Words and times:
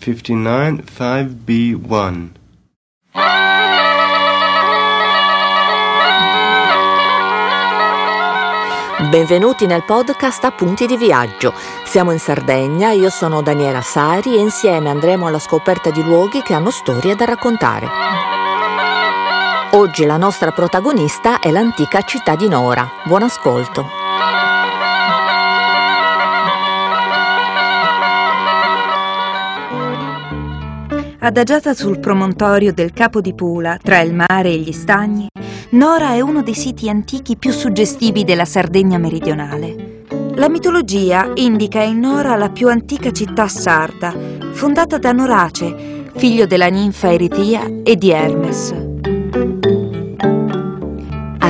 59 0.00 0.82
5B1. 0.96 2.28
Benvenuti 9.10 9.66
nel 9.66 9.84
podcast 9.84 10.44
Appunti 10.44 10.86
di 10.86 10.96
viaggio. 10.96 11.52
Siamo 11.84 12.12
in 12.12 12.18
Sardegna, 12.18 12.92
io 12.92 13.10
sono 13.10 13.42
Daniela 13.42 13.82
Sari 13.82 14.36
e 14.36 14.40
insieme 14.40 14.88
andremo 14.88 15.26
alla 15.26 15.38
scoperta 15.38 15.90
di 15.90 16.02
luoghi 16.02 16.40
che 16.40 16.54
hanno 16.54 16.70
storie 16.70 17.14
da 17.14 17.26
raccontare. 17.26 17.86
Oggi 19.72 20.06
la 20.06 20.16
nostra 20.16 20.50
protagonista 20.50 21.40
è 21.40 21.50
l'antica 21.50 22.00
città 22.02 22.36
di 22.36 22.48
Nora. 22.48 22.90
Buon 23.04 23.24
ascolto. 23.24 23.99
Adagiata 31.22 31.74
sul 31.74 31.98
promontorio 32.00 32.72
del 32.72 32.94
Capo 32.94 33.20
di 33.20 33.34
Pula, 33.34 33.76
tra 33.76 34.00
il 34.00 34.14
mare 34.14 34.48
e 34.48 34.56
gli 34.56 34.72
stagni, 34.72 35.28
Nora 35.72 36.14
è 36.14 36.20
uno 36.22 36.42
dei 36.42 36.54
siti 36.54 36.88
antichi 36.88 37.36
più 37.36 37.50
suggestivi 37.50 38.24
della 38.24 38.46
Sardegna 38.46 38.96
meridionale. 38.96 40.06
La 40.36 40.48
mitologia 40.48 41.30
indica 41.34 41.82
in 41.82 41.98
Nora 41.98 42.36
la 42.36 42.48
più 42.48 42.68
antica 42.68 43.10
città 43.10 43.48
sarda, 43.48 44.14
fondata 44.52 44.96
da 44.96 45.12
Norace, 45.12 46.06
figlio 46.16 46.46
della 46.46 46.68
ninfa 46.68 47.12
Eritia 47.12 47.70
e 47.84 47.96
di 47.96 48.10
Hermes. 48.10 48.79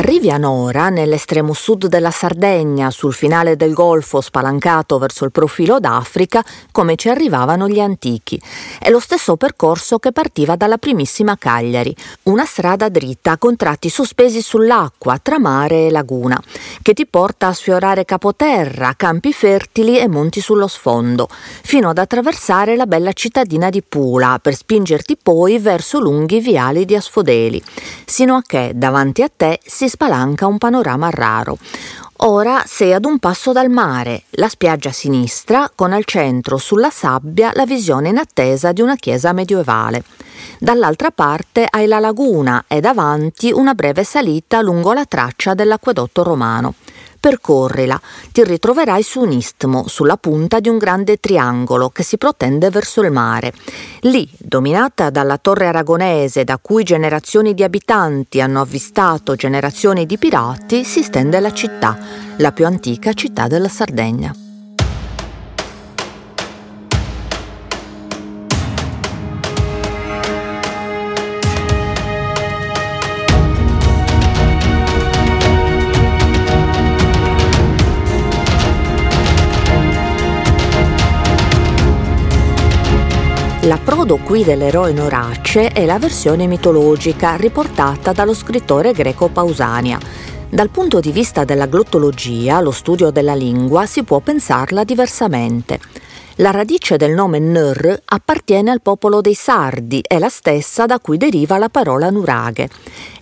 Arrivi 0.01 0.31
a 0.31 0.39
Nora, 0.39 0.89
nell'estremo 0.89 1.53
sud 1.53 1.87
della 1.87 2.11
Sardegna, 2.11 2.91
sul 2.91 3.13
finale 3.13 3.55
del 3.55 3.75
golfo 3.75 4.23
spalancato 4.23 4.97
verso 4.97 5.27
il 5.27 5.31
profilo 5.31 5.79
d'Africa, 5.79 6.43
come 6.73 6.97
ci 6.97 7.11
arrivavano 7.11 7.69
gli 7.69 7.81
antichi. 7.81 8.41
È 8.79 8.89
lo 8.89 8.99
stesso 8.99 9.37
percorso 9.37 9.99
che 9.99 10.11
partiva 10.11 10.57
dalla 10.57 10.79
primissima 10.79 11.37
Cagliari, 11.37 11.95
una 12.23 12.47
strada 12.47 12.89
dritta 12.89 13.37
con 13.37 13.57
tratti 13.57 13.91
sospesi 13.91 14.41
sull'acqua 14.41 15.19
tra 15.23 15.39
mare 15.39 15.89
e 15.89 15.91
laguna, 15.91 16.43
che 16.81 16.95
ti 16.95 17.05
porta 17.05 17.49
a 17.49 17.53
sfiorare 17.53 18.07
capoterra, 18.07 18.95
campi 18.97 19.35
fertili 19.35 19.99
e 19.99 20.09
monti 20.09 20.41
sullo 20.41 20.67
sfondo, 20.67 21.29
fino 21.29 21.91
ad 21.91 21.99
attraversare 21.99 22.75
la 22.75 22.87
bella 22.87 23.13
cittadina 23.13 23.69
di 23.69 23.83
Pula 23.83 24.39
per 24.41 24.55
spingerti 24.55 25.19
poi 25.23 25.59
verso 25.59 26.01
lunghi 26.01 26.41
viali 26.41 26.87
di 26.87 26.97
asfodeli, 26.97 27.63
sino 28.07 28.37
a 28.37 28.43
che 28.47 28.73
davanti 28.75 29.21
a 29.21 29.29
te 29.29 29.61
si 29.63 29.89
spalanca 29.91 30.47
un 30.47 30.57
panorama 30.57 31.11
raro. 31.11 31.59
Ora 32.23 32.63
sei 32.67 32.93
ad 32.93 33.05
un 33.05 33.19
passo 33.19 33.53
dal 33.53 33.71
mare, 33.71 34.25
la 34.31 34.49
spiaggia 34.49 34.93
sinistra, 34.93 35.71
con 35.75 35.93
al 35.93 36.05
centro 36.05 36.59
sulla 36.59 36.91
sabbia 36.91 37.51
la 37.55 37.65
visione 37.65 38.11
in 38.11 38.19
attesa 38.19 38.73
di 38.73 38.81
una 38.81 38.97
chiesa 38.97 39.33
medievale. 39.33 40.03
Dall'altra 40.59 41.11
parte 41.11 41.67
hai 41.69 41.87
la 41.87 41.99
laguna 41.99 42.65
e 42.69 42.81
davanti 42.81 43.51
una 43.51 43.73
breve 43.73 44.05
salita 44.05 44.61
lungo 44.61 44.93
la 44.93 45.07
traccia 45.07 45.55
dell'acquedotto 45.55 46.23
romano. 46.23 46.75
Percorrila, 47.21 48.01
ti 48.33 48.43
ritroverai 48.43 49.03
su 49.03 49.21
un 49.21 49.33
istmo, 49.33 49.85
sulla 49.87 50.17
punta 50.17 50.59
di 50.59 50.71
un 50.71 50.79
grande 50.79 51.19
triangolo 51.19 51.91
che 51.91 52.03
si 52.03 52.17
protende 52.17 52.71
verso 52.71 53.03
il 53.03 53.13
mare. 53.13 53.53
Lì, 54.01 54.27
dominata 54.39 55.11
dalla 55.11 55.37
torre 55.37 55.67
aragonese 55.67 56.45
da 56.45 56.59
cui 56.59 56.83
generazioni 56.83 57.53
di 57.53 57.63
abitanti 57.63 58.41
hanno 58.41 58.63
avvistato 58.63 59.35
generazioni 59.35 60.07
di 60.07 60.17
pirati, 60.17 60.83
si 60.83 61.03
stende 61.03 61.39
la 61.41 61.53
città, 61.53 61.99
la 62.39 62.53
più 62.53 62.65
antica 62.65 63.13
città 63.13 63.47
della 63.47 63.69
Sardegna. 63.69 64.50
L'approdo 83.71 84.17
qui 84.17 84.43
dell'eroe 84.43 84.93
Norace 84.93 85.69
è 85.69 85.85
la 85.85 86.01
versione 86.01 86.49
mitologica 86.49 87.37
riportata 87.37 88.11
dallo 88.11 88.35
scrittore 88.35 88.91
greco 88.91 89.29
Pausania. 89.29 89.97
Dal 90.49 90.71
punto 90.71 90.99
di 90.99 91.13
vista 91.13 91.45
della 91.45 91.67
glottologia, 91.67 92.61
lo 92.61 92.73
studio 92.73 93.11
della 93.11 93.35
lingua, 93.35 93.87
si 93.87 94.03
può 94.03 94.19
pensarla 94.19 94.83
diversamente. 94.83 95.79
La 96.41 96.53
radice 96.53 96.97
del 96.97 97.13
nome 97.13 97.39
Nur 97.39 98.01
appartiene 98.03 98.71
al 98.71 98.81
popolo 98.81 99.21
dei 99.21 99.35
Sardi, 99.35 100.03
è 100.03 100.19
la 100.19 100.31
stessa 100.31 100.87
da 100.87 100.99
cui 100.99 101.19
deriva 101.19 101.59
la 101.59 101.69
parola 101.69 102.09
nuraghe. 102.09 102.71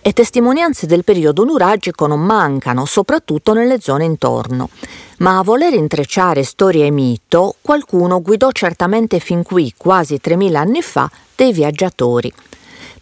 E 0.01 0.13
testimonianze 0.13 0.87
del 0.87 1.03
periodo 1.03 1.43
nuragico 1.43 2.07
non 2.07 2.21
mancano, 2.21 2.85
soprattutto 2.85 3.55
nelle 3.55 3.81
zone 3.81 4.05
intorno. 4.05 4.71
Ma 5.19 5.39
a 5.39 5.43
voler 5.43 5.73
intrecciare 5.73 6.45
storia 6.45 6.85
e 6.85 6.93
mito, 6.93 7.57
qualcuno 7.61 8.23
guidò 8.23 8.53
certamente 8.53 9.19
fin 9.19 9.43
qui, 9.43 9.75
quasi 9.77 10.21
3000 10.21 10.61
anni 10.61 10.81
fa, 10.81 11.11
dei 11.35 11.53
viaggiatori. 11.53 12.33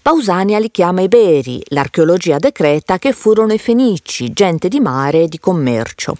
Pausania 0.00 0.58
li 0.58 0.70
chiama 0.70 1.02
Iberi, 1.02 1.60
l'archeologia 1.70 2.38
decreta 2.38 2.96
che 2.98 3.12
furono 3.12 3.52
i 3.52 3.58
Fenici, 3.58 4.32
gente 4.32 4.68
di 4.68 4.80
mare 4.80 5.24
e 5.24 5.28
di 5.28 5.38
commercio 5.38 6.16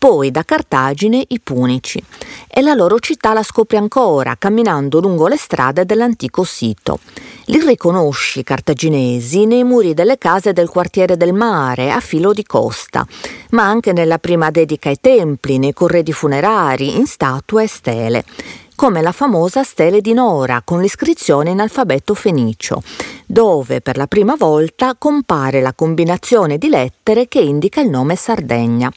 poi 0.00 0.30
da 0.30 0.44
Cartagine 0.44 1.22
i 1.28 1.40
Punici 1.40 2.02
e 2.48 2.62
la 2.62 2.72
loro 2.72 2.98
città 3.00 3.34
la 3.34 3.42
scopri 3.42 3.76
ancora 3.76 4.34
camminando 4.38 4.98
lungo 4.98 5.28
le 5.28 5.36
strade 5.36 5.84
dell'antico 5.84 6.42
sito. 6.42 7.00
Li 7.44 7.60
riconosci 7.60 8.42
cartaginesi 8.42 9.44
nei 9.44 9.62
muri 9.62 9.92
delle 9.92 10.16
case 10.16 10.54
del 10.54 10.70
quartiere 10.70 11.18
del 11.18 11.34
mare 11.34 11.90
a 11.90 12.00
filo 12.00 12.32
di 12.32 12.44
costa, 12.44 13.06
ma 13.50 13.64
anche 13.64 13.92
nella 13.92 14.16
prima 14.16 14.50
dedica 14.50 14.88
ai 14.88 14.96
templi, 14.98 15.58
nei 15.58 15.74
corredi 15.74 16.14
funerari, 16.14 16.96
in 16.96 17.04
statue 17.04 17.64
e 17.64 17.68
stele 17.68 18.24
come 18.74 19.02
la 19.02 19.12
famosa 19.12 19.62
stele 19.62 20.00
di 20.00 20.14
Nora 20.14 20.62
con 20.64 20.80
l'iscrizione 20.80 21.50
in 21.50 21.60
alfabeto 21.60 22.14
fenicio, 22.14 22.82
dove 23.26 23.82
per 23.82 23.98
la 23.98 24.06
prima 24.06 24.36
volta 24.36 24.94
compare 24.96 25.60
la 25.60 25.74
combinazione 25.74 26.56
di 26.56 26.70
lettere 26.70 27.28
che 27.28 27.40
indica 27.40 27.82
il 27.82 27.90
nome 27.90 28.16
Sardegna. 28.16 28.90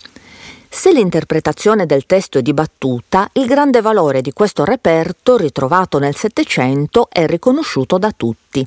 Se 0.76 0.92
l'interpretazione 0.92 1.86
del 1.86 2.08
testo 2.08 2.40
è 2.40 2.42
dibattuta, 2.42 3.30
il 3.34 3.46
grande 3.46 3.80
valore 3.80 4.22
di 4.22 4.34
questo 4.34 4.66
reperto, 4.66 5.38
ritrovato 5.38 6.00
nel 6.00 6.16
Settecento, 6.16 7.10
è 7.12 7.28
riconosciuto 7.28 8.00
da 8.00 8.12
tutti. 8.12 8.66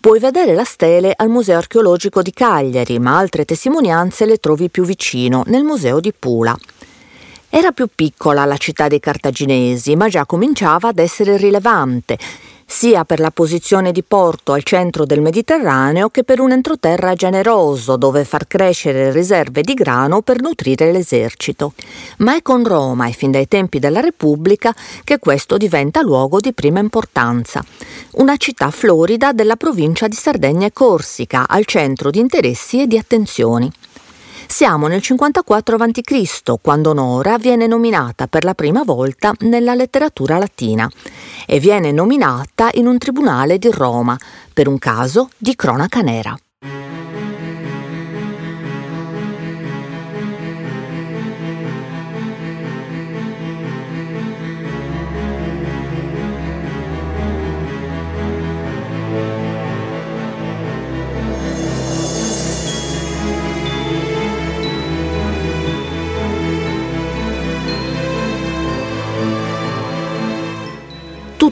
Puoi 0.00 0.20
vedere 0.20 0.54
la 0.54 0.64
stele 0.64 1.12
al 1.14 1.28
Museo 1.28 1.58
archeologico 1.58 2.22
di 2.22 2.32
Cagliari, 2.32 2.98
ma 2.98 3.18
altre 3.18 3.44
testimonianze 3.44 4.24
le 4.24 4.38
trovi 4.38 4.70
più 4.70 4.84
vicino, 4.84 5.42
nel 5.48 5.64
Museo 5.64 6.00
di 6.00 6.14
Pula. 6.18 6.56
Era 7.50 7.72
più 7.72 7.88
piccola 7.94 8.46
la 8.46 8.56
città 8.56 8.88
dei 8.88 8.98
cartaginesi, 8.98 9.96
ma 9.96 10.08
già 10.08 10.24
cominciava 10.24 10.88
ad 10.88 10.98
essere 10.98 11.36
rilevante 11.36 12.16
sia 12.70 13.06
per 13.06 13.18
la 13.18 13.30
posizione 13.30 13.92
di 13.92 14.02
porto 14.02 14.52
al 14.52 14.62
centro 14.62 15.06
del 15.06 15.22
Mediterraneo 15.22 16.10
che 16.10 16.22
per 16.22 16.38
un 16.38 16.52
entroterra 16.52 17.14
generoso 17.14 17.96
dove 17.96 18.26
far 18.26 18.46
crescere 18.46 19.10
riserve 19.10 19.62
di 19.62 19.72
grano 19.72 20.20
per 20.20 20.42
nutrire 20.42 20.92
l'esercito. 20.92 21.72
Ma 22.18 22.36
è 22.36 22.42
con 22.42 22.62
Roma 22.64 23.08
e 23.08 23.12
fin 23.12 23.30
dai 23.30 23.48
tempi 23.48 23.78
della 23.78 24.00
Repubblica 24.00 24.74
che 25.02 25.18
questo 25.18 25.56
diventa 25.56 26.02
luogo 26.02 26.40
di 26.40 26.52
prima 26.52 26.78
importanza. 26.78 27.64
Una 28.12 28.36
città 28.36 28.70
florida 28.70 29.32
della 29.32 29.56
provincia 29.56 30.06
di 30.06 30.14
Sardegna 30.14 30.66
e 30.66 30.72
Corsica, 30.72 31.48
al 31.48 31.64
centro 31.64 32.10
di 32.10 32.18
interessi 32.18 32.82
e 32.82 32.86
di 32.86 32.98
attenzioni. 32.98 33.72
Siamo 34.50 34.86
nel 34.88 35.02
54 35.02 35.76
a.C., 35.76 36.54
quando 36.62 36.94
Nora 36.94 37.36
viene 37.36 37.66
nominata 37.66 38.26
per 38.26 38.44
la 38.44 38.54
prima 38.54 38.82
volta 38.82 39.32
nella 39.40 39.74
letteratura 39.74 40.38
latina 40.38 40.90
e 41.46 41.60
viene 41.60 41.92
nominata 41.92 42.70
in 42.72 42.86
un 42.86 42.96
tribunale 42.96 43.58
di 43.58 43.70
Roma 43.70 44.18
per 44.52 44.66
un 44.66 44.78
caso 44.78 45.28
di 45.36 45.54
cronaca 45.54 46.00
nera. 46.00 46.36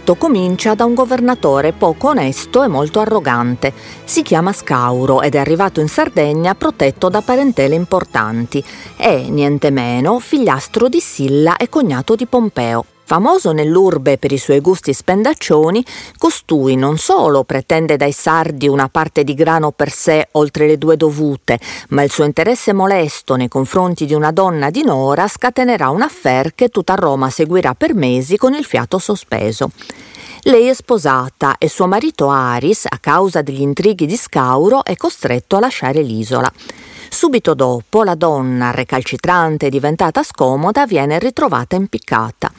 Tutto 0.06 0.20
comincia 0.20 0.74
da 0.74 0.84
un 0.84 0.94
governatore 0.94 1.72
poco 1.72 2.10
onesto 2.10 2.62
e 2.62 2.68
molto 2.68 3.00
arrogante. 3.00 3.72
Si 4.04 4.22
chiama 4.22 4.52
Scauro 4.52 5.20
ed 5.20 5.34
è 5.34 5.38
arrivato 5.38 5.80
in 5.80 5.88
Sardegna 5.88 6.54
protetto 6.54 7.08
da 7.08 7.22
parentele 7.22 7.74
importanti. 7.74 8.62
È, 8.96 9.26
niente 9.28 9.70
meno, 9.70 10.20
figliastro 10.20 10.88
di 10.88 11.00
Silla 11.00 11.56
e 11.56 11.68
cognato 11.68 12.14
di 12.14 12.26
Pompeo. 12.26 12.95
Famoso 13.08 13.52
nell'urbe 13.52 14.18
per 14.18 14.32
i 14.32 14.36
suoi 14.36 14.58
gusti 14.58 14.92
spendaccioni, 14.92 15.84
costui 16.18 16.74
non 16.74 16.98
solo 16.98 17.44
pretende 17.44 17.96
dai 17.96 18.10
sardi 18.10 18.66
una 18.66 18.88
parte 18.88 19.22
di 19.22 19.32
grano 19.34 19.70
per 19.70 19.92
sé 19.92 20.26
oltre 20.32 20.66
le 20.66 20.76
due 20.76 20.96
dovute, 20.96 21.56
ma 21.90 22.02
il 22.02 22.10
suo 22.10 22.24
interesse 22.24 22.72
molesto 22.72 23.36
nei 23.36 23.46
confronti 23.46 24.06
di 24.06 24.14
una 24.14 24.32
donna 24.32 24.70
di 24.70 24.82
Nora 24.82 25.28
scatenerà 25.28 25.88
un 25.88 26.02
affair 26.02 26.52
che 26.56 26.68
tutta 26.68 26.96
Roma 26.96 27.30
seguirà 27.30 27.74
per 27.74 27.94
mesi 27.94 28.36
con 28.36 28.54
il 28.54 28.64
fiato 28.64 28.98
sospeso. 28.98 29.70
Lei 30.42 30.66
è 30.66 30.74
sposata 30.74 31.58
e 31.58 31.68
suo 31.68 31.86
marito 31.86 32.28
Aris, 32.28 32.86
a 32.88 32.98
causa 32.98 33.40
degli 33.40 33.60
intrighi 33.60 34.06
di 34.06 34.16
Scauro, 34.16 34.82
è 34.82 34.96
costretto 34.96 35.54
a 35.54 35.60
lasciare 35.60 36.02
l'isola. 36.02 36.50
Subito 37.08 37.54
dopo 37.54 38.02
la 38.02 38.14
donna, 38.14 38.70
recalcitrante 38.70 39.66
e 39.66 39.70
diventata 39.70 40.22
scomoda, 40.22 40.86
viene 40.86 41.18
ritrovata 41.18 41.76
impiccata. 41.76 42.50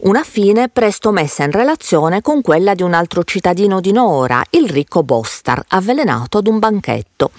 Una 0.00 0.22
fine 0.22 0.68
presto 0.68 1.12
messa 1.12 1.44
in 1.44 1.52
relazione 1.52 2.22
con 2.22 2.40
quella 2.42 2.74
di 2.74 2.82
un 2.82 2.94
altro 2.94 3.22
cittadino 3.24 3.80
di 3.80 3.92
Nora, 3.92 4.42
il 4.50 4.68
ricco 4.68 5.02
Bostar, 5.02 5.62
avvelenato 5.68 6.38
ad 6.38 6.46
un 6.46 6.58
banchetto. 6.58 7.30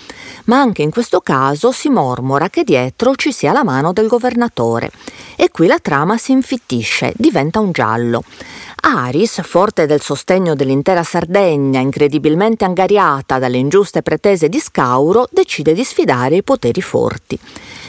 Ma 0.46 0.60
anche 0.60 0.82
in 0.82 0.92
questo 0.92 1.22
caso 1.22 1.72
si 1.72 1.90
mormora 1.90 2.50
che 2.50 2.64
dietro 2.64 3.16
ci 3.16 3.32
sia 3.32 3.52
la 3.52 3.64
mano 3.64 3.94
del 3.94 4.08
governatore. 4.08 4.92
E 5.36 5.50
qui 5.50 5.68
la 5.68 5.80
trama 5.80 6.18
si 6.18 6.32
infittisce, 6.32 7.14
diventa 7.16 7.60
un 7.60 7.72
giallo. 7.72 8.24
Aris, 8.84 9.42
forte 9.44 9.86
del 9.86 10.02
sostegno 10.02 10.56
dell'intera 10.56 11.04
Sardegna, 11.04 11.80
incredibilmente 11.80 12.66
angariata 12.66 13.38
dalle 13.38 13.58
ingiuste 13.58 14.02
pretese 14.02 14.50
di 14.50 14.60
Scauro, 14.60 15.28
decide 15.32 15.74
di 15.74 15.84
sfidare 15.84 16.38
i 16.38 16.44
poteri 16.44 16.82
forti. 16.82 17.40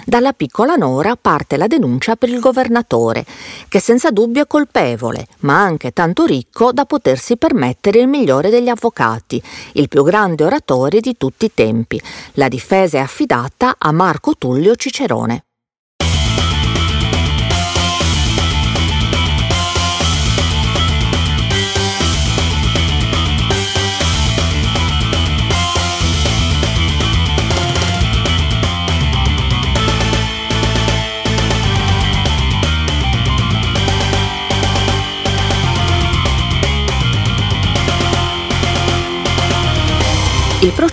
Dalla 0.04 0.32
piccola 0.32 0.74
Nora 0.74 1.16
parte 1.16 1.56
la 1.56 1.66
denuncia 1.66 2.16
per 2.16 2.28
il 2.28 2.40
governatore, 2.40 3.24
che 3.68 3.80
senza 3.80 4.10
dubbio 4.10 4.42
è 4.42 4.46
colpevole, 4.46 5.26
ma 5.40 5.62
anche 5.62 5.92
tanto 5.92 6.26
ricco 6.26 6.72
da 6.72 6.84
potersi 6.84 7.36
permettere 7.36 8.00
il 8.00 8.08
migliore 8.08 8.50
degli 8.50 8.68
avvocati, 8.68 9.42
il 9.72 9.88
più 9.88 10.02
grande 10.02 10.44
oratore 10.44 11.00
di 11.00 11.16
tutti 11.16 11.46
i 11.46 11.54
tempi. 11.54 12.00
La 12.32 12.48
difesa 12.48 12.98
è 12.98 13.00
affidata 13.00 13.76
a 13.78 13.92
Marco 13.92 14.34
Tullio 14.36 14.74
Cicerone. 14.74 15.44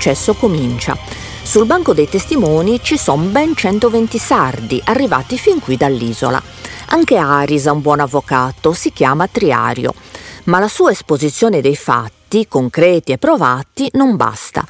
Processo 0.10 0.34
comincia. 0.34 0.98
Sul 1.44 1.66
banco 1.66 1.94
dei 1.94 2.10
testimoni 2.10 2.80
ci 2.82 2.98
sono 2.98 3.24
ben 3.26 3.56
120 3.56 4.18
sardi 4.18 4.82
arrivati 4.86 5.38
fin 5.38 5.60
qui 5.60 5.78
dall'isola. 5.78 6.42
Anche 6.88 7.18
Aris 7.18 7.68
ha 7.68 7.72
un 7.72 7.82
buon 7.82 8.00
avvocato, 8.00 8.74
si 8.74 8.92
chiama 8.92 9.28
Triario, 9.28 9.94
ma 10.46 10.58
la 10.58 10.68
sua 10.68 10.90
esposizione 10.92 11.62
dei 11.62 11.76
fatti, 11.76 12.48
concreti 12.48 13.12
e 13.12 13.20
provati, 13.20 13.88
non 13.94 14.16
basta. 14.16 14.66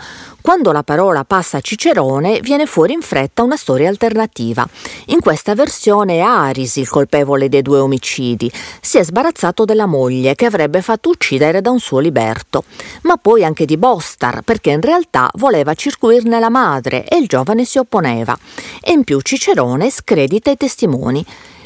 Quando 0.50 0.72
la 0.72 0.81
parola 0.81 1.25
passa 1.25 1.57
a 1.57 1.62
Cicerone 1.62 2.40
viene 2.40 2.66
fuori 2.66 2.94
in 2.94 3.01
fretta 3.01 3.44
una 3.44 3.56
storia 3.56 3.88
alternativa. 3.88 4.68
In 5.10 5.19
questa 5.19 5.54
versione 5.54 6.16
è 6.16 6.19
Aris 6.22 6.78
il 6.78 6.90
colpevole 6.90 7.50
dei 7.50 7.62
due 7.62 7.78
omicidi. 7.78 8.51
Si 8.81 8.98
è 8.98 9.04
sbarazzato 9.04 9.63
della 9.63 9.86
moglie 9.86 10.34
che 10.34 10.48
avrebbe 10.48 10.81
fatto 10.81 11.10
uccidere 11.10 11.62
da 11.62 11.69
un 11.69 11.80
suo 11.80 12.00
liberto, 12.00 12.63
ma 13.04 13.18
poi 13.18 13.44
anche 13.44 13.66
di 13.66 13.78
Bostar 13.78 14.42
perché 14.42 14.72
in 14.72 14.81
realtà 14.81 15.30
voleva 15.36 15.75
circuirne 15.75 16.40
la 16.40 16.50
madre 16.50 17.06
e 17.06 17.18
il 17.18 17.28
giovane 17.28 17.63
si 17.63 17.78
opponeva. 17.78 18.36
E 18.81 18.92
in 18.92 19.04
più 19.04 19.22
Cicerone 19.22 19.92
scredita 19.92 20.50
i 20.50 20.57
testimoni. 20.57 21.24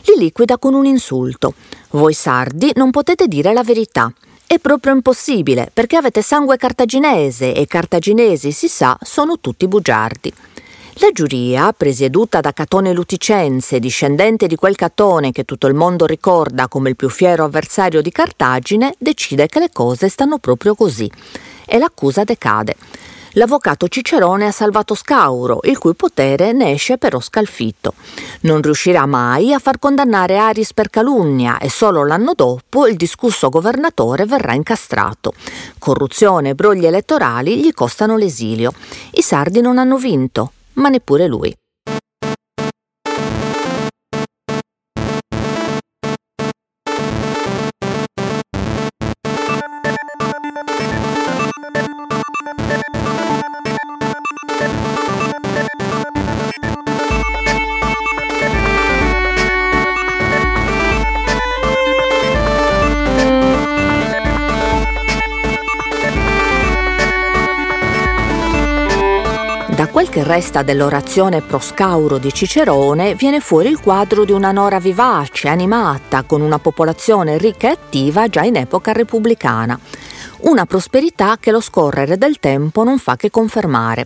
Li 0.07 0.21
liquida 0.21 0.57
con 0.57 0.73
un 0.73 0.85
insulto. 0.85 1.53
Voi 1.91 2.11
sardi 2.11 2.73
non 2.75 2.91
potete 2.91 3.29
dire 3.29 3.53
la 3.53 3.63
verità. 3.63 4.11
È 4.53 4.59
proprio 4.59 4.93
impossibile, 4.93 5.71
perché 5.73 5.95
avete 5.95 6.21
sangue 6.21 6.57
cartaginese 6.57 7.55
e 7.55 7.65
cartaginesi, 7.65 8.51
si 8.51 8.67
sa, 8.67 8.95
sono 9.01 9.39
tutti 9.39 9.67
bugiardi. 9.67 10.31
La 10.97 11.09
giuria, 11.11 11.73
presieduta 11.75 12.39
da 12.39 12.53
Catone 12.53 12.93
Luticense, 12.93 13.79
discendente 13.79 14.45
di 14.45 14.55
quel 14.55 14.75
Catone 14.75 15.31
che 15.31 15.43
tutto 15.43 15.65
il 15.65 15.73
mondo 15.73 16.05
ricorda 16.05 16.67
come 16.67 16.89
il 16.89 16.95
più 16.95 17.09
fiero 17.09 17.45
avversario 17.45 18.03
di 18.03 18.11
Cartagine, 18.11 18.93
decide 18.99 19.47
che 19.47 19.57
le 19.57 19.71
cose 19.73 20.07
stanno 20.07 20.37
proprio 20.37 20.75
così 20.75 21.09
e 21.65 21.79
l'accusa 21.79 22.23
decade 22.23 22.75
l'avvocato 23.33 23.87
Cicerone 23.87 24.47
ha 24.47 24.51
salvato 24.51 24.95
Scauro, 24.95 25.59
il 25.63 25.77
cui 25.77 25.95
potere 25.95 26.51
ne 26.51 26.71
esce 26.71 26.97
però 26.97 27.19
scalfitto. 27.19 27.93
Non 28.41 28.61
riuscirà 28.61 29.05
mai 29.05 29.53
a 29.53 29.59
far 29.59 29.79
condannare 29.79 30.37
Aris 30.37 30.73
per 30.73 30.89
calunnia 30.89 31.57
e 31.57 31.69
solo 31.69 32.05
l'anno 32.05 32.33
dopo 32.35 32.87
il 32.87 32.95
discusso 32.95 33.49
governatore 33.49 34.25
verrà 34.25 34.53
incastrato. 34.53 35.33
Corruzione 35.79 36.49
e 36.49 36.55
brogli 36.55 36.85
elettorali 36.85 37.57
gli 37.57 37.71
costano 37.73 38.17
l'esilio. 38.17 38.73
I 39.11 39.21
sardi 39.21 39.61
non 39.61 39.77
hanno 39.77 39.97
vinto, 39.97 40.51
ma 40.73 40.89
neppure 40.89 41.27
lui. 41.27 41.55
Che 70.13 70.23
resta 70.23 70.61
dell'orazione 70.61 71.41
proscauro 71.41 72.19
di 72.19 72.31
Cicerone 72.31 73.15
viene 73.15 73.39
fuori 73.39 73.69
il 73.69 73.79
quadro 73.79 74.25
di 74.25 74.31
una 74.31 74.51
Nora 74.51 74.77
vivace, 74.77 75.47
animata, 75.47 76.21
con 76.21 76.41
una 76.41 76.59
popolazione 76.59 77.39
ricca 77.39 77.69
e 77.69 77.71
attiva 77.71 78.27
già 78.27 78.43
in 78.43 78.57
epoca 78.57 78.91
repubblicana. 78.91 79.79
Una 80.41 80.67
prosperità 80.67 81.37
che 81.39 81.49
lo 81.49 81.59
scorrere 81.59 82.19
del 82.19 82.37
tempo 82.37 82.83
non 82.83 82.99
fa 82.99 83.15
che 83.15 83.31
confermare. 83.31 84.05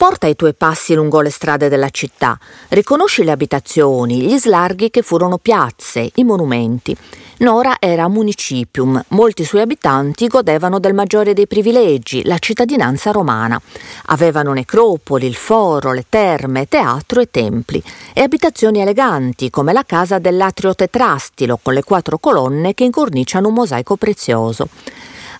Porta 0.00 0.26
i 0.26 0.34
tuoi 0.34 0.54
passi 0.54 0.94
lungo 0.94 1.20
le 1.20 1.28
strade 1.28 1.68
della 1.68 1.90
città, 1.90 2.38
riconosci 2.68 3.22
le 3.22 3.32
abitazioni, 3.32 4.22
gli 4.22 4.38
slarghi 4.38 4.88
che 4.88 5.02
furono 5.02 5.36
piazze, 5.36 6.10
i 6.14 6.24
monumenti. 6.24 6.96
Nora 7.40 7.76
era 7.78 8.08
municipium, 8.08 9.04
molti 9.08 9.44
suoi 9.44 9.60
abitanti 9.60 10.26
godevano 10.26 10.78
del 10.78 10.94
maggiore 10.94 11.34
dei 11.34 11.46
privilegi, 11.46 12.24
la 12.24 12.38
cittadinanza 12.38 13.10
romana. 13.10 13.60
Avevano 14.06 14.54
necropoli, 14.54 15.26
il 15.26 15.34
foro, 15.34 15.92
le 15.92 16.06
terme, 16.08 16.66
teatro 16.66 17.20
e 17.20 17.30
templi, 17.30 17.82
e 18.14 18.22
abitazioni 18.22 18.80
eleganti 18.80 19.50
come 19.50 19.74
la 19.74 19.84
casa 19.84 20.18
dell'atrio 20.18 20.74
tetrastilo 20.74 21.58
con 21.62 21.74
le 21.74 21.84
quattro 21.84 22.16
colonne 22.16 22.72
che 22.72 22.84
incorniciano 22.84 23.48
un 23.48 23.54
mosaico 23.54 23.96
prezioso 23.96 24.66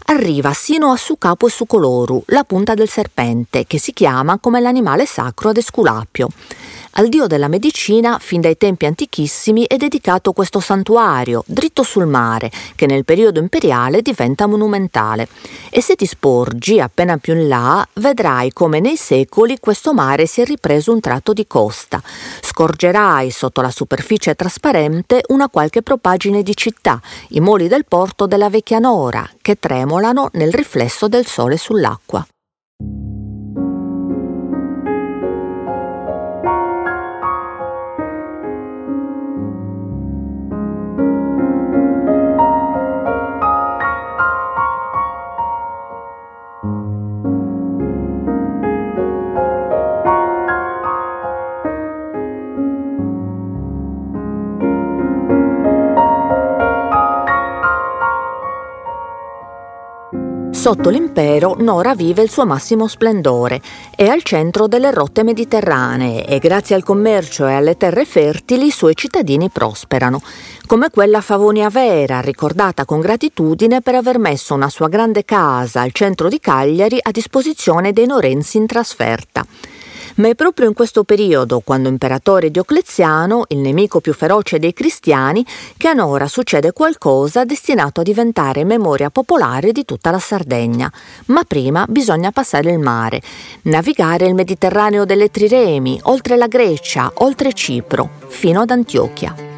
arriva 0.07 0.53
sino 0.53 0.91
a 0.91 0.97
su 0.97 1.19
capo 1.19 1.47
e 1.47 1.51
su 1.51 1.67
coloru, 1.67 2.23
la 2.27 2.45
punta 2.45 2.75
del 2.75 2.89
serpente, 2.89 3.67
che 3.67 3.79
si 3.79 3.93
chiama 3.93 4.39
come 4.39 4.61
l'animale 4.61 5.07
sacro 5.07 5.51
ad 5.51 5.57
Esculapio. 5.57 6.29
Al 6.95 7.09
dio 7.09 7.29
della 7.29 7.47
medicina, 7.47 8.19
fin 8.19 8.41
dai 8.41 8.57
tempi 8.57 8.85
antichissimi, 8.85 9.65
è 9.65 9.77
dedicato 9.77 10.33
questo 10.33 10.59
santuario, 10.59 11.45
dritto 11.47 11.85
sul 11.85 12.07
mare, 12.07 12.51
che 12.75 12.87
nel 12.87 13.05
periodo 13.05 13.39
imperiale 13.39 14.03
diventa 14.03 14.49
monumentale. 14.49 15.29
E 15.71 15.81
se 15.81 15.95
ti 15.95 16.05
sporgi 16.05 16.81
appena 16.81 17.17
più 17.17 17.35
in 17.35 17.47
là, 17.47 17.87
vedrai 17.95 18.53
come 18.53 18.81
nei 18.81 18.97
secoli 18.97 19.59
questo 19.61 19.95
mare 19.95 20.27
si 20.27 20.41
è 20.41 20.45
ripreso 20.45 20.93
un 20.93 20.99
tratto 20.99 21.33
di 21.33 21.47
costa. 21.47 22.03
Scorgerai 22.43 23.31
sotto 23.31 23.61
la 23.61 23.71
superficie 23.71 24.35
trasparente 24.35 25.23
una 25.29 25.49
qualche 25.49 25.83
propagine 25.83 26.43
di 26.43 26.57
città, 26.57 27.01
i 27.29 27.41
moli 27.41 27.69
del 27.69 27.85
porto 27.87 28.27
della 28.27 28.51
vecchia 28.51 28.81
Nora, 28.81 29.29
che 29.41 29.59
tremolano 29.61 30.31
nel 30.33 30.53
riflesso 30.53 31.07
del 31.07 31.25
sole 31.25 31.57
sull'acqua. 31.57 32.27
Sotto 60.71 60.91
l'impero 60.91 61.57
Nora 61.59 61.97
vive 61.97 62.23
il 62.23 62.31
suo 62.31 62.47
massimo 62.47 62.87
splendore, 62.87 63.61
è 63.97 64.07
al 64.07 64.23
centro 64.23 64.69
delle 64.69 64.93
rotte 64.93 65.25
mediterranee 65.25 66.25
e 66.25 66.39
grazie 66.39 66.77
al 66.77 66.85
commercio 66.85 67.49
e 67.49 67.55
alle 67.55 67.77
terre 67.77 68.05
fertili 68.05 68.67
i 68.67 68.71
suoi 68.71 68.95
cittadini 68.95 69.51
prosperano, 69.51 70.23
come 70.67 70.91
quella 70.91 71.23
Favonia 71.23 71.69
Vera, 71.71 72.21
ricordata 72.21 72.85
con 72.85 73.01
gratitudine 73.01 73.81
per 73.81 73.97
aver 73.97 74.21
messo 74.21 74.55
una 74.55 74.69
sua 74.69 74.87
grande 74.87 75.25
casa 75.25 75.81
al 75.81 75.91
centro 75.91 76.29
di 76.29 76.39
Cagliari 76.39 76.99
a 77.03 77.11
disposizione 77.11 77.93
dei 77.93 78.07
norenzi 78.07 78.57
in 78.57 78.67
trasferta 78.67 79.45
ma 80.17 80.29
è 80.29 80.35
proprio 80.35 80.69
in 80.69 80.75
questo 80.75 81.05
periodo, 81.05 81.61
quando 81.61 81.89
imperatore 81.89 82.51
Diocleziano, 82.51 83.45
il 83.49 83.59
nemico 83.59 84.01
più 84.01 84.13
feroce 84.13 84.59
dei 84.59 84.73
cristiani, 84.73 85.45
che 85.77 85.89
a 85.89 85.93
Nora 85.93 86.27
succede 86.29 86.73
qualcosa 86.73 87.45
destinato 87.45 88.01
a 88.01 88.05
diventare 88.05 88.65
memoria 88.65 89.11
popolare 89.11 89.73
di 89.73 89.85
tutta 89.85 90.11
la 90.11 90.19
Sardegna. 90.19 90.91
Ma 91.27 91.45
prima 91.45 91.87
bisogna 91.89 92.31
passare 92.31 92.71
il 92.71 92.79
mare, 92.79 93.21
navigare 93.63 94.27
il 94.27 94.35
Mediterraneo 94.35 95.05
delle 95.05 95.31
Triremi, 95.31 95.99
oltre 96.05 96.37
la 96.37 96.47
Grecia, 96.47 97.11
oltre 97.17 97.53
Cipro, 97.53 98.09
fino 98.29 98.61
ad 98.61 98.71
Antiochia. 98.71 99.50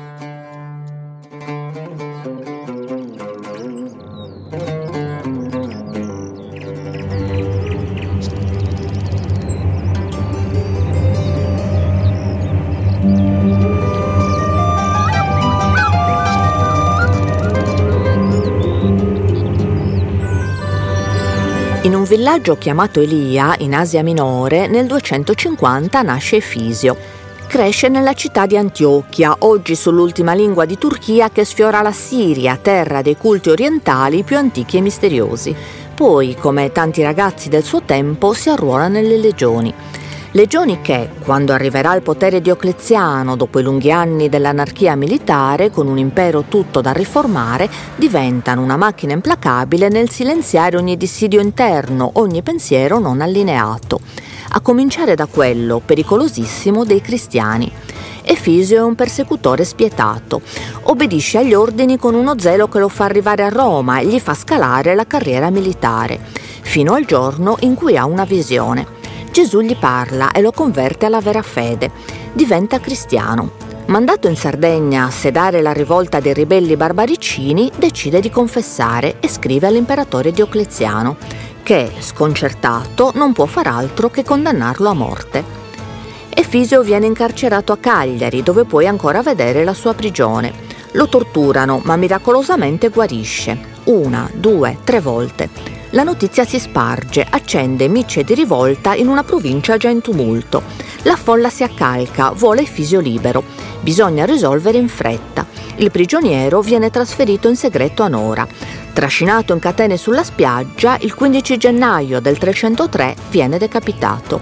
Villaggio 22.15 22.59
chiamato 22.59 23.01
Elia, 23.01 23.55
in 23.61 23.75
Asia 23.75 24.03
Minore, 24.03 24.67
nel 24.67 24.85
250 24.85 26.03
nasce 26.03 26.37
Efisio. 26.37 26.95
Cresce 27.47 27.89
nella 27.89 28.13
città 28.13 28.45
di 28.45 28.55
Antiochia, 28.55 29.35
oggi 29.39 29.75
sull'ultima 29.75 30.35
lingua 30.35 30.67
di 30.67 30.77
Turchia 30.77 31.31
che 31.31 31.47
sfiora 31.47 31.81
la 31.81 31.91
Siria, 31.91 32.59
terra 32.61 33.01
dei 33.01 33.17
culti 33.17 33.49
orientali 33.49 34.25
più 34.25 34.37
antichi 34.37 34.77
e 34.77 34.83
misteriosi. 34.83 35.57
Poi, 35.95 36.37
come 36.39 36.71
tanti 36.71 37.03
ragazzi 37.03 37.49
del 37.49 37.65
suo 37.65 37.81
tempo, 37.81 38.35
si 38.35 38.51
arruola 38.51 38.89
nelle 38.89 39.17
legioni. 39.17 39.73
Legioni 40.35 40.81
che, 40.81 41.11
quando 41.23 41.53
arriverà 41.53 41.91
al 41.91 42.01
potere 42.01 42.41
Diocleziano 42.41 43.37
dopo 43.37 43.59
i 43.59 43.63
lunghi 43.63 43.93
anni 43.93 44.31
dell'anarchia 44.31 44.97
militare, 44.97 45.71
con 45.71 45.87
un 45.87 45.99
impero 45.99 46.45
tutto 46.49 46.81
da 46.81 46.91
riformare, 46.91 47.69
diventano 47.97 48.63
una 48.63 48.79
macchina 48.79 49.13
implacabile 49.13 49.91
nel 49.91 50.09
silenziare 50.09 50.79
ogni 50.79 50.97
dissidio 50.97 51.43
interno, 51.43 52.13
ogni 52.15 52.41
pensiero 52.41 52.99
non 52.99 53.21
allineato, 53.21 54.01
a 54.53 54.61
cominciare 54.61 55.15
da 55.15 55.27
quello 55.27 55.83
pericolosissimo 55.85 56.87
dei 56.87 57.03
cristiani. 57.03 57.71
Efisio 58.23 58.79
è 58.79 58.83
un 58.83 58.95
persecutore 58.95 59.65
spietato. 59.65 60.41
Obbedisce 60.85 61.39
agli 61.39 61.53
ordini 61.53 61.99
con 61.99 62.15
uno 62.15 62.39
zelo 62.39 62.69
che 62.69 62.79
lo 62.79 62.89
fa 62.89 63.05
arrivare 63.05 63.45
a 63.45 63.51
Roma 63.51 63.99
e 63.99 64.07
gli 64.07 64.19
fa 64.19 64.33
scalare 64.33 64.95
la 64.95 65.07
carriera 65.07 65.51
militare, 65.51 66.19
fino 66.63 66.95
al 66.95 67.05
giorno 67.05 67.57
in 67.61 67.75
cui 67.75 67.99
ha 67.99 68.07
una 68.07 68.25
visione. 68.25 69.01
Gesù 69.33 69.61
gli 69.61 69.75
parla 69.77 70.31
e 70.31 70.43
lo 70.43 70.53
converte 70.53 71.07
alla 71.07 71.23
vera 71.23 71.41
fede. 71.41 71.91
Diventa 72.35 72.81
cristiano. 72.81 73.53
Mandato 73.87 74.29
in 74.29 74.37
Sardegna 74.37 75.07
a 75.07 75.11
sedare 75.11 75.63
la 75.63 75.73
rivolta 75.73 76.21
dei 76.21 76.35
ribelli 76.35 76.77
barbaricini, 76.77 77.73
decide 77.75 78.21
di 78.21 78.29
confessare 78.29 79.21
e 79.21 79.29
scrive 79.29 79.69
all'imperatore 79.69 80.33
Diocleziano, 80.33 81.17
che, 81.63 81.91
sconcertato, 82.01 83.13
non 83.15 83.33
può 83.33 83.47
far 83.47 83.69
altro 83.69 84.11
che 84.11 84.23
condannarlo 84.23 84.91
a 84.91 84.95
morte. 84.95 85.43
Efisio 86.29 86.83
viene 86.83 87.07
incarcerato 87.07 87.73
a 87.73 87.79
Cagliari, 87.79 88.43
dove 88.43 88.65
puoi 88.65 88.87
ancora 88.87 89.23
vedere 89.23 89.65
la 89.65 89.73
sua 89.73 89.95
prigione. 89.95 90.53
Lo 90.93 91.09
torturano, 91.09 91.81
ma 91.85 91.97
miracolosamente 91.97 92.91
guarisce. 92.91 93.59
Una, 93.85 94.29
due, 94.35 94.77
tre 94.85 95.01
volte 95.01 95.82
la 95.93 96.05
notizia 96.05 96.45
si 96.45 96.59
sparge, 96.59 97.27
accende 97.29 97.89
micce 97.89 98.25
di 98.25 98.35
rivolta 98.35 98.95
in 98.95 99.09
una 99.09 99.25
provincia 99.25 99.77
già 99.77 99.91
in 99.91 100.01
tumulto. 100.01 100.63
La 101.03 101.17
folla 101.17 101.51
si 101.51 101.63
accalca, 101.63 102.31
vuole 102.31 102.65
Fisio 102.65 103.01
libero. 103.01 103.45
Bisogna 103.81 104.25
risolvere 104.25 104.79
in 104.79 104.89
fretta. 104.89 105.47
Il 105.77 105.91
prigioniero 105.91 106.61
viene 106.61 106.91
trasferito 106.91 107.49
in 107.49 107.57
segreto 107.57 108.03
a 108.03 108.09
Nora. 108.09 108.47
Trascinato 108.93 109.53
in 109.53 109.59
catene 109.59 109.97
sulla 109.97 110.25
spiaggia, 110.25 110.97
il 111.01 111.15
15 111.15 111.57
gennaio 111.59 112.21
del 112.21 112.39
303 112.39 113.15
viene 113.31 113.59
decapitato. 113.59 114.41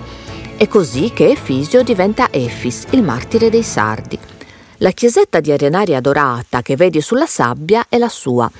È 0.57 0.69
così 0.69 1.11
che 1.13 1.31
Efisio 1.31 1.83
diventa 1.83 2.29
Efis, 2.31 2.87
il 2.91 3.03
martire 3.03 3.51
dei 3.51 3.63
sardi. 3.63 4.19
La 4.79 4.93
chiesetta 4.93 5.41
di 5.41 5.51
arenaria 5.51 6.01
dorata 6.01 6.63
che 6.63 6.77
vedi 6.77 7.01
sulla 7.01 7.27
sabbia 7.27 7.87
è 7.89 7.99
la 7.99 8.09
sua 8.09 8.51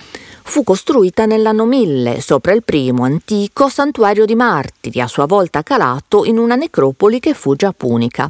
fu 0.51 0.65
costruita 0.65 1.27
nell'anno 1.27 1.65
1000 1.65 2.21
sopra 2.21 2.53
il 2.53 2.65
primo 2.65 3.05
antico 3.05 3.69
santuario 3.69 4.25
di 4.25 4.35
martiri, 4.35 5.01
a 5.01 5.07
sua 5.07 5.27
volta 5.27 5.63
calato 5.63 6.25
in 6.25 6.39
una 6.39 6.57
necropoli 6.57 7.21
che 7.21 7.35
fu 7.35 7.55
già 7.55 7.73
punica. 7.73 8.29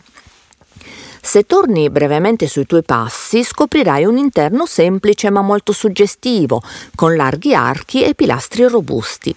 Se 1.23 1.47
torni 1.47 1.89
brevemente 1.89 2.47
sui 2.47 2.67
tuoi 2.67 2.83
passi, 2.83 3.43
scoprirai 3.43 4.05
un 4.05 4.19
interno 4.19 4.67
semplice 4.67 5.31
ma 5.31 5.41
molto 5.41 5.73
suggestivo, 5.73 6.63
con 6.95 7.17
larghi 7.17 7.55
archi 7.55 8.03
e 8.03 8.15
pilastri 8.15 8.69
robusti. 8.69 9.35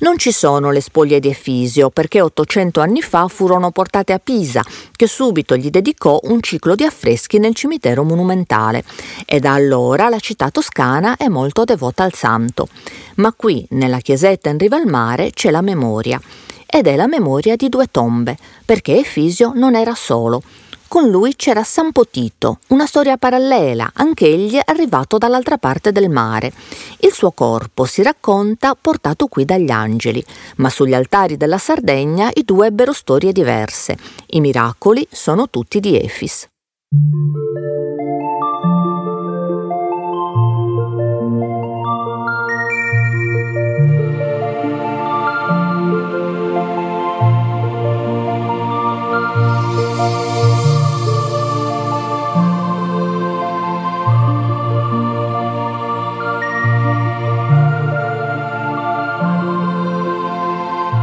Non 0.00 0.16
ci 0.16 0.32
sono 0.32 0.70
le 0.70 0.80
spoglie 0.80 1.20
di 1.20 1.28
Efisio 1.28 1.90
perché 1.90 2.22
800 2.22 2.80
anni 2.80 3.02
fa 3.02 3.28
furono 3.28 3.70
portate 3.70 4.14
a 4.14 4.18
Pisa, 4.18 4.64
che 4.96 5.06
subito 5.06 5.56
gli 5.56 5.68
dedicò 5.68 6.18
un 6.22 6.40
ciclo 6.40 6.74
di 6.74 6.84
affreschi 6.84 7.38
nel 7.38 7.54
cimitero 7.54 8.02
monumentale 8.02 8.82
e 9.26 9.40
da 9.40 9.52
allora 9.52 10.08
la 10.08 10.18
città 10.18 10.50
toscana 10.50 11.18
è 11.18 11.28
molto 11.28 11.64
devota 11.64 12.02
al 12.02 12.14
santo. 12.14 12.68
Ma 13.16 13.34
qui, 13.36 13.66
nella 13.72 13.98
chiesetta 13.98 14.48
in 14.48 14.56
riva 14.56 14.76
al 14.76 14.86
mare, 14.86 15.32
c'è 15.32 15.50
la 15.50 15.60
memoria 15.60 16.18
ed 16.64 16.86
è 16.86 16.96
la 16.96 17.06
memoria 17.06 17.54
di 17.56 17.68
due 17.68 17.88
tombe, 17.90 18.38
perché 18.64 19.00
Efisio 19.00 19.52
non 19.54 19.74
era 19.74 19.94
solo. 19.94 20.42
Con 20.90 21.08
lui 21.08 21.36
c'era 21.36 21.62
San 21.62 21.92
Potito, 21.92 22.58
una 22.70 22.84
storia 22.84 23.16
parallela, 23.16 23.92
anch'egli 23.94 24.58
arrivato 24.64 25.18
dall'altra 25.18 25.56
parte 25.56 25.92
del 25.92 26.10
mare. 26.10 26.52
Il 26.98 27.12
suo 27.12 27.30
corpo 27.30 27.84
si 27.84 28.02
racconta 28.02 28.74
portato 28.74 29.28
qui 29.28 29.44
dagli 29.44 29.70
angeli, 29.70 30.20
ma 30.56 30.68
sugli 30.68 30.94
altari 30.94 31.36
della 31.36 31.58
Sardegna 31.58 32.28
i 32.34 32.42
due 32.42 32.66
ebbero 32.66 32.92
storie 32.92 33.30
diverse. 33.30 33.96
I 34.30 34.40
miracoli 34.40 35.06
sono 35.12 35.48
tutti 35.48 35.78
di 35.78 35.96
Efis. 35.96 36.48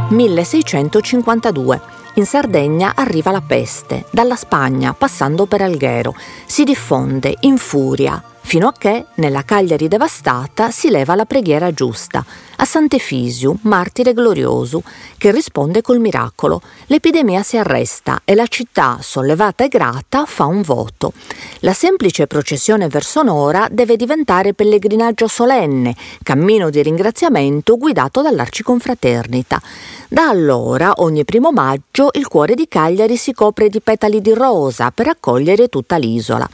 1652. 0.08 1.80
In 2.14 2.24
Sardegna 2.24 2.92
arriva 2.94 3.30
la 3.30 3.42
peste, 3.46 4.06
dalla 4.10 4.36
Spagna 4.36 4.94
passando 4.94 5.46
per 5.46 5.60
Alghero. 5.60 6.14
Si 6.46 6.64
diffonde, 6.64 7.36
infuria, 7.40 8.22
fino 8.48 8.66
a 8.66 8.72
che, 8.72 9.04
nella 9.16 9.42
Cagliari 9.42 9.88
devastata, 9.88 10.70
si 10.70 10.88
leva 10.88 11.14
la 11.14 11.26
preghiera 11.26 11.70
giusta, 11.70 12.24
a 12.56 12.64
Sant'Efisio, 12.64 13.58
martire 13.64 14.14
glorioso, 14.14 14.82
che 15.18 15.30
risponde 15.30 15.82
col 15.82 16.00
miracolo. 16.00 16.62
L'epidemia 16.86 17.42
si 17.42 17.58
arresta 17.58 18.22
e 18.24 18.34
la 18.34 18.46
città, 18.46 19.00
sollevata 19.02 19.64
e 19.64 19.68
grata, 19.68 20.24
fa 20.24 20.46
un 20.46 20.62
voto. 20.62 21.12
La 21.58 21.74
semplice 21.74 22.26
processione 22.26 22.88
verso 22.88 23.22
Nora 23.22 23.68
deve 23.70 23.96
diventare 23.96 24.54
pellegrinaggio 24.54 25.28
solenne, 25.28 25.94
cammino 26.22 26.70
di 26.70 26.82
ringraziamento 26.82 27.76
guidato 27.76 28.22
dall'Arciconfraternita. 28.22 29.60
Da 30.08 30.26
allora, 30.26 30.94
ogni 30.96 31.26
primo 31.26 31.52
maggio, 31.52 32.08
il 32.12 32.26
cuore 32.26 32.54
di 32.54 32.66
Cagliari 32.66 33.18
si 33.18 33.34
copre 33.34 33.68
di 33.68 33.82
petali 33.82 34.22
di 34.22 34.32
rosa 34.32 34.90
per 34.90 35.08
accogliere 35.08 35.68
tutta 35.68 35.98
l'isola. 35.98 36.48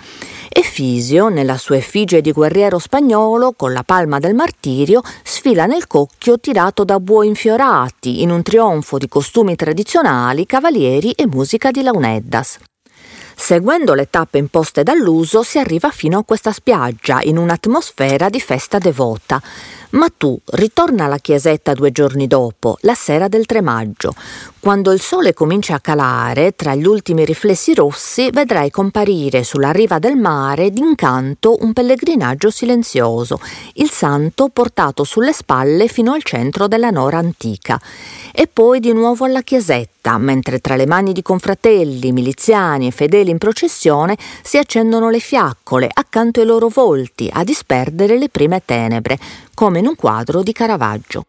Efisio, 0.56 1.26
nella 1.26 1.56
sua 1.56 1.78
effigie 1.78 2.20
di 2.20 2.30
guerriero 2.30 2.78
spagnolo, 2.78 3.54
con 3.56 3.72
la 3.72 3.82
palma 3.82 4.20
del 4.20 4.34
martirio, 4.34 5.02
sfila 5.24 5.66
nel 5.66 5.88
cocchio 5.88 6.38
tirato 6.38 6.84
da 6.84 7.00
buoi 7.00 7.26
infiorati, 7.26 8.22
in 8.22 8.30
un 8.30 8.40
trionfo 8.44 8.96
di 8.96 9.08
costumi 9.08 9.56
tradizionali, 9.56 10.46
cavalieri 10.46 11.10
e 11.10 11.26
musica 11.26 11.72
di 11.72 11.82
Launeddas. 11.82 12.58
Seguendo 13.36 13.94
le 13.94 14.08
tappe 14.08 14.38
imposte 14.38 14.82
dall'uso 14.82 15.42
si 15.42 15.58
arriva 15.58 15.90
fino 15.90 16.18
a 16.18 16.24
questa 16.24 16.52
spiaggia 16.52 17.20
in 17.22 17.36
un'atmosfera 17.36 18.28
di 18.28 18.40
festa 18.40 18.78
devota. 18.78 19.42
Ma 19.90 20.08
tu 20.16 20.36
ritorna 20.52 21.04
alla 21.04 21.18
chiesetta 21.18 21.72
due 21.72 21.92
giorni 21.92 22.26
dopo, 22.26 22.78
la 22.80 22.94
sera 22.94 23.28
del 23.28 23.46
3 23.46 23.60
maggio. 23.60 24.14
Quando 24.58 24.90
il 24.92 25.00
sole 25.00 25.34
comincia 25.34 25.74
a 25.74 25.80
calare, 25.80 26.56
tra 26.56 26.74
gli 26.74 26.86
ultimi 26.86 27.24
riflessi 27.24 27.74
rossi, 27.74 28.30
vedrai 28.30 28.70
comparire 28.70 29.44
sulla 29.44 29.70
riva 29.70 29.98
del 29.98 30.16
mare 30.16 30.70
d'incanto 30.70 31.58
un 31.60 31.72
pellegrinaggio 31.72 32.50
silenzioso, 32.50 33.38
il 33.74 33.90
santo 33.90 34.48
portato 34.48 35.04
sulle 35.04 35.32
spalle 35.32 35.86
fino 35.86 36.12
al 36.12 36.22
centro 36.24 36.66
della 36.66 36.90
Nora 36.90 37.18
antica. 37.18 37.80
E 38.32 38.48
poi 38.52 38.80
di 38.80 38.92
nuovo 38.92 39.24
alla 39.26 39.42
chiesetta, 39.42 39.93
mentre 40.18 40.60
tra 40.60 40.76
le 40.76 40.86
mani 40.86 41.12
di 41.12 41.22
confratelli, 41.22 42.12
miliziani 42.12 42.86
e 42.86 42.90
fedeli 42.90 43.30
in 43.30 43.38
processione 43.38 44.16
si 44.42 44.58
accendono 44.58 45.10
le 45.10 45.18
fiaccole 45.18 45.88
accanto 45.92 46.40
ai 46.40 46.46
loro 46.46 46.68
volti 46.68 47.28
a 47.32 47.42
disperdere 47.42 48.18
le 48.18 48.28
prime 48.28 48.62
tenebre, 48.64 49.18
come 49.54 49.80
in 49.80 49.86
un 49.86 49.96
quadro 49.96 50.42
di 50.42 50.52
Caravaggio. 50.52 51.24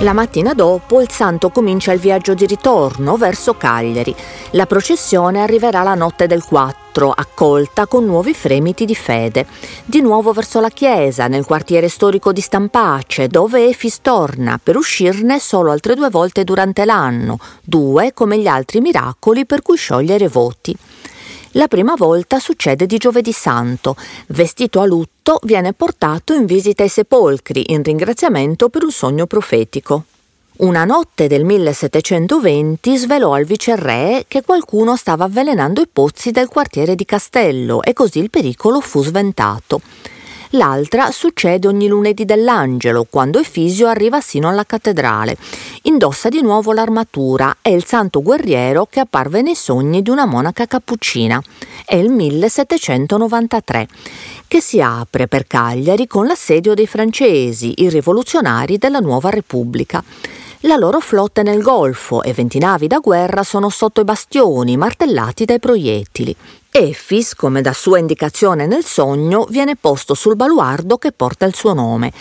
La 0.00 0.12
mattina 0.12 0.52
dopo 0.52 1.00
il 1.00 1.10
santo 1.10 1.48
comincia 1.48 1.90
il 1.90 2.00
viaggio 2.00 2.34
di 2.34 2.44
ritorno 2.44 3.16
verso 3.16 3.54
Cagliari. 3.54 4.14
La 4.50 4.66
processione 4.66 5.40
arriverà 5.40 5.82
la 5.82 5.94
notte 5.94 6.26
del 6.26 6.44
4, 6.44 7.10
accolta 7.10 7.86
con 7.86 8.04
nuovi 8.04 8.34
fremiti 8.34 8.84
di 8.84 8.94
fede. 8.94 9.46
Di 9.86 10.02
nuovo 10.02 10.32
verso 10.32 10.60
la 10.60 10.68
chiesa, 10.68 11.28
nel 11.28 11.46
quartiere 11.46 11.88
storico 11.88 12.30
di 12.32 12.42
Stampace, 12.42 13.28
dove 13.28 13.68
Efis 13.68 14.02
torna, 14.02 14.60
per 14.62 14.76
uscirne 14.76 15.40
solo 15.40 15.70
altre 15.70 15.94
due 15.94 16.10
volte 16.10 16.44
durante 16.44 16.84
l'anno, 16.84 17.38
due 17.64 18.12
come 18.12 18.38
gli 18.38 18.46
altri 18.46 18.80
miracoli 18.80 19.46
per 19.46 19.62
cui 19.62 19.78
sciogliere 19.78 20.28
voti. 20.28 20.76
La 21.56 21.68
prima 21.68 21.94
volta 21.96 22.38
succede 22.38 22.84
di 22.84 22.98
giovedì 22.98 23.32
santo. 23.32 23.96
Vestito 24.26 24.82
a 24.82 24.84
lutto, 24.84 25.38
viene 25.44 25.72
portato 25.72 26.34
in 26.34 26.44
visita 26.44 26.82
ai 26.82 26.90
sepolcri 26.90 27.72
in 27.72 27.82
ringraziamento 27.82 28.68
per 28.68 28.84
un 28.84 28.90
sogno 28.90 29.24
profetico. 29.24 30.04
Una 30.58 30.84
notte 30.84 31.28
del 31.28 31.44
1720 31.44 32.98
svelò 32.98 33.32
al 33.32 33.44
viceré 33.44 34.26
che 34.28 34.42
qualcuno 34.42 34.96
stava 34.96 35.24
avvelenando 35.24 35.80
i 35.80 35.88
pozzi 35.90 36.30
del 36.30 36.48
quartiere 36.48 36.94
di 36.94 37.06
Castello 37.06 37.82
e 37.82 37.94
così 37.94 38.18
il 38.18 38.28
pericolo 38.28 38.82
fu 38.82 39.02
sventato. 39.02 39.80
L'altra 40.50 41.10
succede 41.10 41.66
ogni 41.66 41.88
lunedì 41.88 42.24
dell'angelo, 42.24 43.06
quando 43.08 43.38
Efisio 43.38 43.88
arriva 43.88 44.20
sino 44.20 44.48
alla 44.48 44.64
cattedrale. 44.64 45.36
Indossa 45.82 46.28
di 46.28 46.40
nuovo 46.40 46.72
l'armatura, 46.72 47.56
è 47.60 47.68
il 47.70 47.84
santo 47.84 48.22
guerriero 48.22 48.86
che 48.88 49.00
apparve 49.00 49.42
nei 49.42 49.56
sogni 49.56 50.02
di 50.02 50.10
una 50.10 50.24
monaca 50.24 50.66
cappuccina. 50.66 51.42
È 51.84 51.96
il 51.96 52.10
1793, 52.10 53.88
che 54.46 54.60
si 54.60 54.80
apre 54.80 55.26
per 55.26 55.46
Cagliari 55.46 56.06
con 56.06 56.26
l'assedio 56.26 56.74
dei 56.74 56.86
francesi, 56.86 57.82
i 57.82 57.88
rivoluzionari 57.88 58.78
della 58.78 59.00
nuova 59.00 59.30
Repubblica. 59.30 60.02
La 60.60 60.76
loro 60.76 61.00
flotta 61.00 61.42
è 61.42 61.44
nel 61.44 61.62
Golfo 61.62 62.22
e 62.22 62.32
venti 62.32 62.58
navi 62.58 62.86
da 62.86 62.98
guerra 62.98 63.42
sono 63.42 63.68
sotto 63.68 64.00
i 64.00 64.04
bastioni, 64.04 64.76
martellati 64.76 65.44
dai 65.44 65.60
proiettili. 65.60 66.34
Effis, 66.78 67.34
come 67.34 67.62
da 67.62 67.72
sua 67.72 67.98
indicazione 67.98 68.66
nel 68.66 68.84
sogno, 68.84 69.46
viene 69.48 69.76
posto 69.76 70.12
sul 70.12 70.36
baluardo 70.36 70.98
che 70.98 71.10
porta 71.10 71.46
il 71.46 71.54
suo 71.54 71.72
nome. 71.72 72.12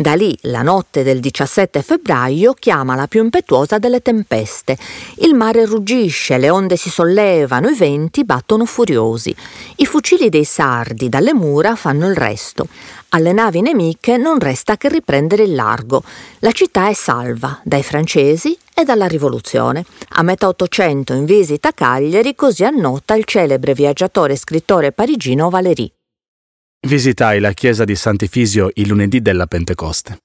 Da 0.00 0.14
lì, 0.14 0.34
la 0.44 0.62
notte 0.62 1.02
del 1.02 1.20
17 1.20 1.82
febbraio, 1.82 2.54
chiama 2.54 2.94
la 2.94 3.06
più 3.06 3.22
impetuosa 3.22 3.76
delle 3.76 4.00
tempeste. 4.00 4.78
Il 5.16 5.34
mare 5.34 5.66
ruggisce, 5.66 6.38
le 6.38 6.48
onde 6.48 6.76
si 6.76 6.88
sollevano, 6.88 7.68
i 7.68 7.74
venti 7.74 8.24
battono 8.24 8.64
furiosi. 8.64 9.36
I 9.76 9.84
fucili 9.84 10.30
dei 10.30 10.44
sardi 10.44 11.10
dalle 11.10 11.34
mura 11.34 11.76
fanno 11.76 12.08
il 12.08 12.16
resto. 12.16 12.66
Alle 13.10 13.34
navi 13.34 13.60
nemiche 13.60 14.16
non 14.16 14.38
resta 14.38 14.78
che 14.78 14.88
riprendere 14.88 15.42
il 15.42 15.54
largo. 15.54 16.02
La 16.38 16.52
città 16.52 16.88
è 16.88 16.94
salva 16.94 17.60
dai 17.62 17.82
francesi 17.82 18.56
e 18.72 18.84
dalla 18.84 19.06
rivoluzione. 19.06 19.84
A 20.12 20.22
metà 20.22 20.48
Ottocento 20.48 21.12
in 21.12 21.26
visita 21.26 21.68
a 21.68 21.72
Cagliari 21.74 22.34
così 22.34 22.64
annota 22.64 23.14
il 23.16 23.26
celebre 23.26 23.74
viaggiatore 23.74 24.32
e 24.32 24.38
scrittore 24.38 24.92
parigino 24.92 25.50
Valéry. 25.50 25.92
Visitai 26.86 27.40
la 27.40 27.52
chiesa 27.52 27.84
di 27.84 27.94
Sant'Efisio 27.94 28.70
il 28.72 28.88
lunedì 28.88 29.20
della 29.20 29.46
Pentecoste. 29.46 30.16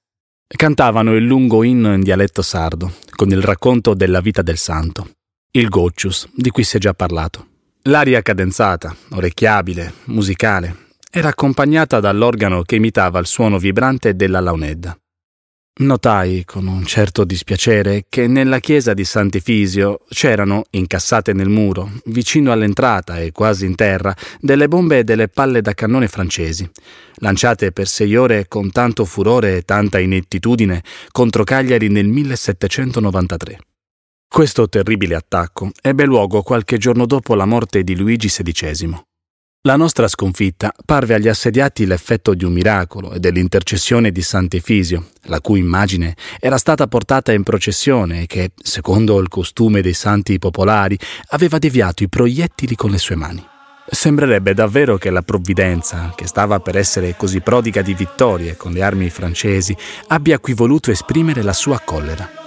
Cantavano 0.48 1.14
il 1.14 1.26
lungo 1.26 1.64
inno 1.64 1.94
in 1.94 2.00
dialetto 2.00 2.42
sardo, 2.42 2.94
con 3.14 3.30
il 3.30 3.42
racconto 3.42 3.94
della 3.94 4.22
vita 4.22 4.42
del 4.42 4.58
santo, 4.58 5.10
il 5.52 5.68
Goccius, 5.68 6.30
di 6.34 6.50
cui 6.52 6.64
si 6.64 6.78
è 6.78 6.80
già 6.80 6.94
parlato. 6.94 7.48
L'aria 7.84 8.22
cadenzata, 8.22 8.96
orecchiabile, 9.10 9.96
musicale, 10.06 10.88
era 11.12 11.28
accompagnata 11.28 12.00
dall'organo 12.00 12.62
che 12.62 12.76
imitava 12.76 13.20
il 13.20 13.28
suono 13.28 13.58
vibrante 13.58 14.16
della 14.16 14.40
launedda. 14.40 14.98
Notai 15.78 16.46
con 16.46 16.68
un 16.68 16.86
certo 16.86 17.26
dispiacere 17.26 18.06
che 18.08 18.28
nella 18.28 18.60
chiesa 18.60 18.94
di 18.94 19.04
Sant'Efisio 19.04 20.06
c'erano, 20.08 20.64
incassate 20.70 21.34
nel 21.34 21.50
muro, 21.50 21.92
vicino 22.06 22.54
all'entrata 22.54 23.20
e 23.20 23.34
quasi 23.34 23.66
in 23.66 23.76
terra, 23.76 24.16
delle 24.40 24.70
bombe 24.70 25.00
e 25.00 25.04
delle 25.04 25.28
palle 25.28 25.60
da 25.60 25.74
cannone 25.74 26.08
francesi, 26.08 26.66
lanciate 27.16 27.74
per 27.74 27.90
sei 27.90 28.16
ore 28.16 28.48
con 28.48 28.72
tanto 28.72 29.04
furore 29.04 29.58
e 29.58 29.62
tanta 29.64 30.00
inettitudine 30.00 30.82
contro 31.12 31.44
Cagliari 31.44 31.90
nel 31.90 32.08
1793. 32.08 33.60
Questo 34.30 34.70
terribile 34.70 35.16
attacco 35.16 35.72
ebbe 35.82 36.06
luogo 36.06 36.42
qualche 36.42 36.78
giorno 36.78 37.06
dopo 37.06 37.36
la 37.36 37.46
morte 37.46 37.84
di 37.84 37.98
Luigi 37.98 38.30
XVI. 38.30 38.98
La 39.66 39.78
nostra 39.78 40.08
sconfitta 40.08 40.72
parve 40.86 41.16
agli 41.16 41.28
assediati 41.28 41.88
l'effetto 41.88 42.36
di 42.36 42.46
un 42.46 42.54
miracolo 42.54 43.14
e 43.14 43.20
dell'intercessione 43.20 44.12
di 44.12 44.22
Sant'Efisio, 44.22 45.08
la 45.24 45.42
cui 45.42 45.58
immagine 45.58 46.16
era 46.40 46.60
stata 46.60 46.86
portata 46.86 47.32
in 47.32 47.42
processione 47.42 48.22
e 48.22 48.26
che, 48.28 48.52
secondo 48.62 49.20
il 49.20 49.28
costume 49.28 49.82
dei 49.82 49.96
santi 49.96 50.38
popolari, 50.38 50.96
aveva 51.30 51.58
deviato 51.58 52.04
i 52.04 52.10
proiettili 52.10 52.76
con 52.76 52.92
le 52.92 53.00
sue 53.00 53.16
mani. 53.16 53.44
Sembrerebbe 53.90 54.54
davvero 54.54 55.00
che 55.00 55.10
la 55.10 55.24
provvidenza, 55.24 56.14
che 56.16 56.28
stava 56.28 56.60
per 56.60 56.78
essere 56.78 57.16
così 57.18 57.42
prodiga 57.42 57.82
di 57.82 57.96
vittorie 57.96 58.56
con 58.56 58.72
le 58.72 58.84
armi 58.84 59.10
francesi, 59.10 59.76
abbia 60.10 60.38
qui 60.38 60.54
voluto 60.54 60.92
esprimere 60.92 61.42
la 61.42 61.54
sua 61.54 61.82
collera. 61.84 62.45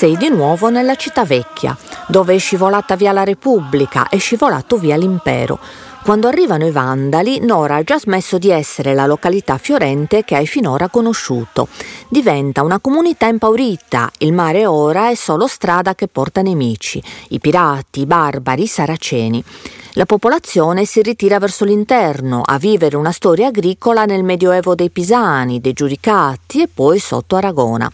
Sei 0.00 0.16
di 0.16 0.30
nuovo 0.30 0.70
nella 0.70 0.94
città 0.94 1.26
vecchia, 1.26 1.76
dove 2.08 2.34
è 2.34 2.38
scivolata 2.38 2.96
via 2.96 3.12
la 3.12 3.22
Repubblica 3.22 4.08
e 4.08 4.16
scivolato 4.16 4.78
via 4.78 4.96
l'impero. 4.96 5.58
Quando 6.02 6.26
arrivano 6.26 6.66
i 6.66 6.70
Vandali, 6.70 7.38
Nora 7.40 7.76
ha 7.76 7.82
già 7.82 7.98
smesso 7.98 8.38
di 8.38 8.48
essere 8.48 8.94
la 8.94 9.04
località 9.04 9.58
fiorente 9.58 10.24
che 10.24 10.36
hai 10.36 10.46
finora 10.46 10.88
conosciuto. 10.88 11.68
Diventa 12.08 12.62
una 12.62 12.78
comunità 12.78 13.26
impaurita, 13.26 14.10
il 14.20 14.32
mare 14.32 14.64
ora 14.64 15.10
è 15.10 15.14
solo 15.14 15.46
strada 15.46 15.94
che 15.94 16.08
porta 16.08 16.40
nemici, 16.40 17.02
i 17.28 17.38
pirati, 17.38 18.00
i 18.00 18.06
barbari, 18.06 18.62
i 18.62 18.66
saraceni. 18.66 19.44
La 19.94 20.06
popolazione 20.06 20.84
si 20.84 21.02
ritira 21.02 21.40
verso 21.40 21.64
l'interno 21.64 22.42
a 22.44 22.58
vivere 22.58 22.96
una 22.96 23.10
storia 23.10 23.48
agricola 23.48 24.04
nel 24.04 24.22
medioevo 24.22 24.76
dei 24.76 24.88
Pisani, 24.88 25.60
dei 25.60 25.72
Giudicati 25.72 26.62
e 26.62 26.68
poi 26.72 27.00
sotto 27.00 27.34
Aragona 27.34 27.90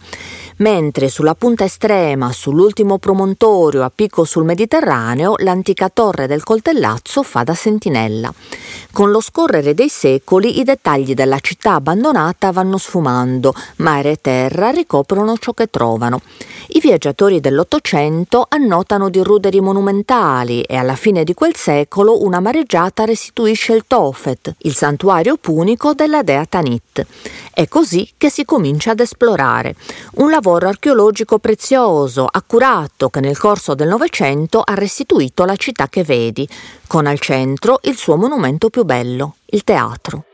mentre 0.57 1.09
sulla 1.09 1.35
punta 1.35 1.65
estrema, 1.65 2.31
sull'ultimo 2.31 2.97
promontorio 2.97 3.83
a 3.83 3.91
picco 3.93 4.23
sul 4.23 4.45
Mediterraneo, 4.45 5.35
l'antica 5.37 5.89
torre 5.89 6.27
del 6.27 6.43
Coltellazzo 6.43 7.23
fa 7.23 7.43
da 7.43 7.53
sentinella. 7.53 8.33
Con 8.91 9.11
lo 9.11 9.21
scorrere 9.21 9.73
dei 9.73 9.89
secoli 9.89 10.59
i 10.59 10.63
dettagli 10.63 11.13
della 11.13 11.39
città 11.39 11.73
abbandonata 11.73 12.51
vanno 12.51 12.77
sfumando, 12.77 13.53
mare 13.77 14.11
e 14.11 14.21
terra 14.21 14.69
ricoprono 14.69 15.37
ciò 15.37 15.53
che 15.53 15.67
trovano. 15.67 16.21
I 16.69 16.79
viaggiatori 16.79 17.39
dell'Ottocento 17.39 18.45
annotano 18.49 19.09
di 19.09 19.21
ruderi 19.21 19.61
monumentali 19.61 20.61
e 20.61 20.75
alla 20.75 20.95
fine 20.95 21.23
di 21.23 21.33
quel 21.33 21.55
secolo 21.55 21.85
secolo 21.87 22.21
una 22.23 22.41
mareggiata 22.41 23.05
restituisce 23.05 23.73
il 23.73 23.85
Tophet, 23.87 24.55
il 24.59 24.75
santuario 24.75 25.37
punico 25.37 25.93
della 25.93 26.21
dea 26.21 26.45
Tanit. 26.45 27.05
È 27.53 27.67
così 27.69 28.11
che 28.17 28.29
si 28.29 28.43
comincia 28.43 28.91
ad 28.91 28.99
esplorare. 28.99 29.75
Un 30.15 30.29
lavoro 30.29 30.67
archeologico 30.67 31.39
prezioso, 31.39 32.27
accurato, 32.29 33.09
che 33.09 33.21
nel 33.21 33.37
corso 33.37 33.73
del 33.73 33.87
Novecento 33.87 34.61
ha 34.61 34.73
restituito 34.73 35.45
la 35.45 35.55
città 35.55 35.87
che 35.87 36.03
vedi, 36.03 36.47
con 36.87 37.07
al 37.07 37.19
centro 37.19 37.79
il 37.83 37.95
suo 37.95 38.17
monumento 38.17 38.69
più 38.69 38.83
bello, 38.83 39.35
il 39.45 39.63
teatro. 39.63 40.25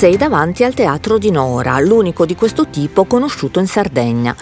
Sei 0.00 0.16
davanti 0.16 0.64
al 0.64 0.72
Teatro 0.72 1.18
di 1.18 1.30
Nora, 1.30 1.78
l'unico 1.78 2.24
di 2.24 2.34
questo 2.34 2.68
tipo 2.68 3.04
conosciuto 3.04 3.60
in 3.60 3.66
Sardegna. 3.66 4.34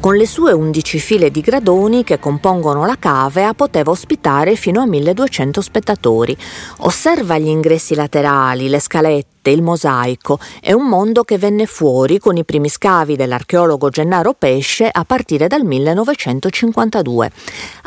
Con 0.00 0.16
le 0.16 0.26
sue 0.26 0.50
11 0.50 0.98
file 0.98 1.30
di 1.30 1.40
gradoni 1.40 2.02
che 2.02 2.18
compongono 2.18 2.84
la 2.84 2.96
cavea 2.98 3.54
poteva 3.54 3.92
ospitare 3.92 4.56
fino 4.56 4.80
a 4.80 4.86
1200 4.86 5.60
spettatori. 5.60 6.36
Osserva 6.78 7.38
gli 7.38 7.46
ingressi 7.46 7.94
laterali, 7.94 8.68
le 8.68 8.80
scalette 8.80 9.33
il 9.50 9.62
mosaico 9.62 10.38
è 10.60 10.72
un 10.72 10.86
mondo 10.86 11.24
che 11.24 11.38
venne 11.38 11.66
fuori 11.66 12.18
con 12.18 12.36
i 12.36 12.44
primi 12.44 12.68
scavi 12.68 13.16
dell'archeologo 13.16 13.88
Gennaro 13.88 14.34
Pesce 14.34 14.88
a 14.90 15.04
partire 15.04 15.46
dal 15.46 15.64
1952. 15.64 17.30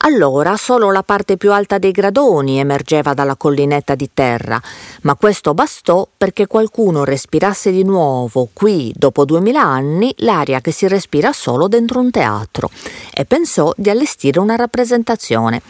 Allora 0.02 0.56
solo 0.58 0.92
la 0.92 1.04
parte 1.04 1.38
più 1.38 1.52
alta 1.52 1.78
dei 1.78 1.92
gradoni 1.92 2.60
emergeva 2.60 3.14
dalla 3.14 3.36
collinetta 3.36 3.96
di 3.96 4.10
terra, 4.14 4.62
ma 5.02 5.16
questo 5.16 5.54
bastò 5.54 6.08
perché 6.18 6.48
qualcuno 6.48 7.04
respirasse 7.04 7.72
di 7.72 7.84
nuovo 7.84 8.50
qui, 8.54 8.94
dopo 8.96 9.26
duemila 9.26 9.62
anni, 9.62 10.14
l'aria 10.18 10.62
che 10.62 10.72
si 10.72 10.88
respira 10.88 11.34
solo 11.34 11.68
dentro 11.68 12.00
un 12.00 12.12
teatro 12.12 12.70
e 13.14 13.26
pensò 13.26 13.72
di 13.76 13.90
allestire 13.90 14.40
una 14.40 14.56
rappresentazione. 14.56 15.62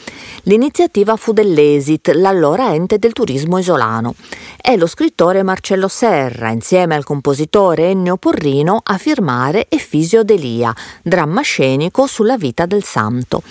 L'iniziativa 0.43 1.15
fu 1.15 1.34
dell'Esit, 1.34 2.10
l'allora 2.13 2.73
ente 2.73 3.00
del 3.00 3.13
turismo 3.13 3.58
isolano, 3.58 4.15
e 4.62 4.76
lo 4.78 4.88
scrittore 4.88 5.43
Marcello 5.43 5.77
Marcello 5.78 5.88
Serra, 5.88 6.50
insieme 6.50 6.96
al 6.96 7.04
compositore 7.04 7.90
Ennio 7.90 8.18
Porrino, 8.18 8.82
a 8.84 8.98
firmare 8.98 9.68
Effisio 9.70 10.24
Delia, 10.24 10.74
dramma 11.04 11.42
scenico 11.42 12.08
sulla 12.08 12.36
vita 12.36 12.66
del 12.66 12.84
santo. 12.84 13.44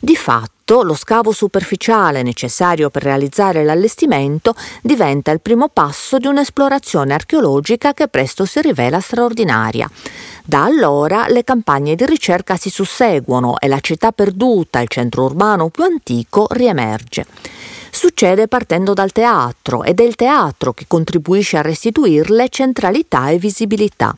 Di 0.00 0.16
fatto, 0.16 0.53
lo 0.66 0.94
scavo 0.94 1.30
superficiale 1.32 2.22
necessario 2.22 2.88
per 2.88 3.02
realizzare 3.02 3.64
l'allestimento 3.64 4.54
diventa 4.80 5.30
il 5.30 5.40
primo 5.40 5.68
passo 5.68 6.18
di 6.18 6.26
un'esplorazione 6.26 7.12
archeologica 7.12 7.92
che 7.92 8.08
presto 8.08 8.46
si 8.46 8.60
rivela 8.62 9.00
straordinaria. 9.00 9.90
Da 10.44 10.64
allora 10.64 11.26
le 11.28 11.44
campagne 11.44 11.94
di 11.94 12.06
ricerca 12.06 12.56
si 12.56 12.70
susseguono 12.70 13.58
e 13.58 13.68
la 13.68 13.80
città 13.80 14.12
perduta, 14.12 14.80
il 14.80 14.88
centro 14.88 15.24
urbano 15.24 15.68
più 15.68 15.84
antico, 15.84 16.46
riemerge 16.50 17.26
succede 17.94 18.48
partendo 18.48 18.92
dal 18.92 19.12
teatro 19.12 19.84
ed 19.84 20.00
è 20.00 20.02
il 20.02 20.16
teatro 20.16 20.72
che 20.72 20.84
contribuisce 20.88 21.58
a 21.58 21.62
restituirle 21.62 22.48
centralità 22.48 23.28
e 23.28 23.38
visibilità. 23.38 24.14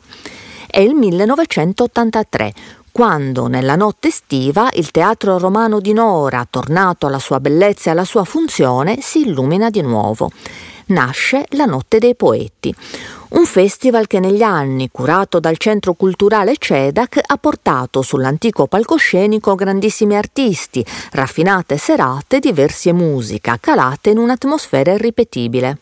È 0.65 0.79
il 0.79 0.95
1983, 0.95 2.53
quando 2.97 3.45
nella 3.45 3.75
notte 3.75 4.07
estiva 4.07 4.71
il 4.73 4.89
teatro 4.89 5.37
romano 5.37 5.79
di 5.79 5.93
Nora, 5.93 6.47
tornato 6.49 7.05
alla 7.05 7.19
sua 7.19 7.39
bellezza 7.39 7.89
e 7.89 7.91
alla 7.91 8.03
sua 8.03 8.23
funzione, 8.23 9.01
si 9.01 9.19
illumina 9.19 9.69
di 9.69 9.81
nuovo. 9.81 10.31
Nasce 10.87 11.45
la 11.49 11.65
Notte 11.65 11.99
dei 11.99 12.15
Poeti, 12.15 12.73
un 13.33 13.45
festival 13.45 14.07
che 14.07 14.19
negli 14.19 14.41
anni, 14.41 14.89
curato 14.91 15.39
dal 15.39 15.57
Centro 15.57 15.93
Culturale 15.93 16.55
CEDAC, 16.57 17.19
ha 17.23 17.37
portato 17.37 18.01
sull'antico 18.01 18.65
palcoscenico 18.65 19.53
grandissimi 19.53 20.15
artisti, 20.15 20.83
raffinate 21.11 21.77
serate, 21.77 22.39
diverse 22.39 22.93
musica, 22.93 23.59
calate 23.61 24.09
in 24.09 24.17
un'atmosfera 24.17 24.93
irripetibile 24.93 25.77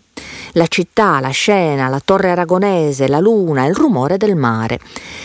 la 0.56 0.68
città, 0.68 1.20
la 1.20 1.30
scena, 1.30 1.90
la 1.90 2.02
torre 2.04 2.32
aragonese, 2.32 3.08
la 3.08 3.20
luna, 3.20 3.66
il 3.66 3.76
rumore 3.76 4.18
del 4.18 4.36
mare. 4.36 4.80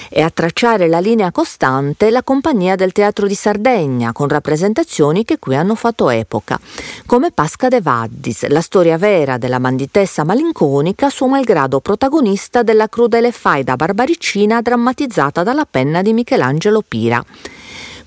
E 0.09 0.23
a 0.23 0.31
tracciare 0.31 0.89
la 0.89 0.99
linea 0.99 1.31
costante 1.31 2.11
la 2.11 2.23
compagnia 2.23 2.75
del 2.75 2.93
Teatro 2.93 3.27
di 3.27 3.35
Sardegna, 3.35 4.13
con 4.13 4.29
rappresentazioni 4.29 5.25
che 5.25 5.39
qui 5.39 5.55
hanno 5.55 5.75
fatto 5.77 6.11
epoca, 6.11 6.59
come 7.07 7.31
Pasca 7.31 7.69
de 7.69 7.81
Vaddis, 7.81 8.47
la 8.49 8.61
storia 8.61 8.99
vera 8.99 9.39
della 9.39 9.61
banditessa 9.61 10.25
malinconica, 10.25 11.11
suo 11.11 11.29
malgrado 11.29 11.81
protagonista 11.81 12.63
della 12.63 12.89
crudele 12.89 13.31
faida 13.31 13.77
barbaricina 13.77 14.61
drammatizzata 14.61 15.43
dalla 15.45 15.67
penna 15.69 16.03
di 16.03 16.13
Michelangelo 16.13 16.83
Pira. 16.87 17.25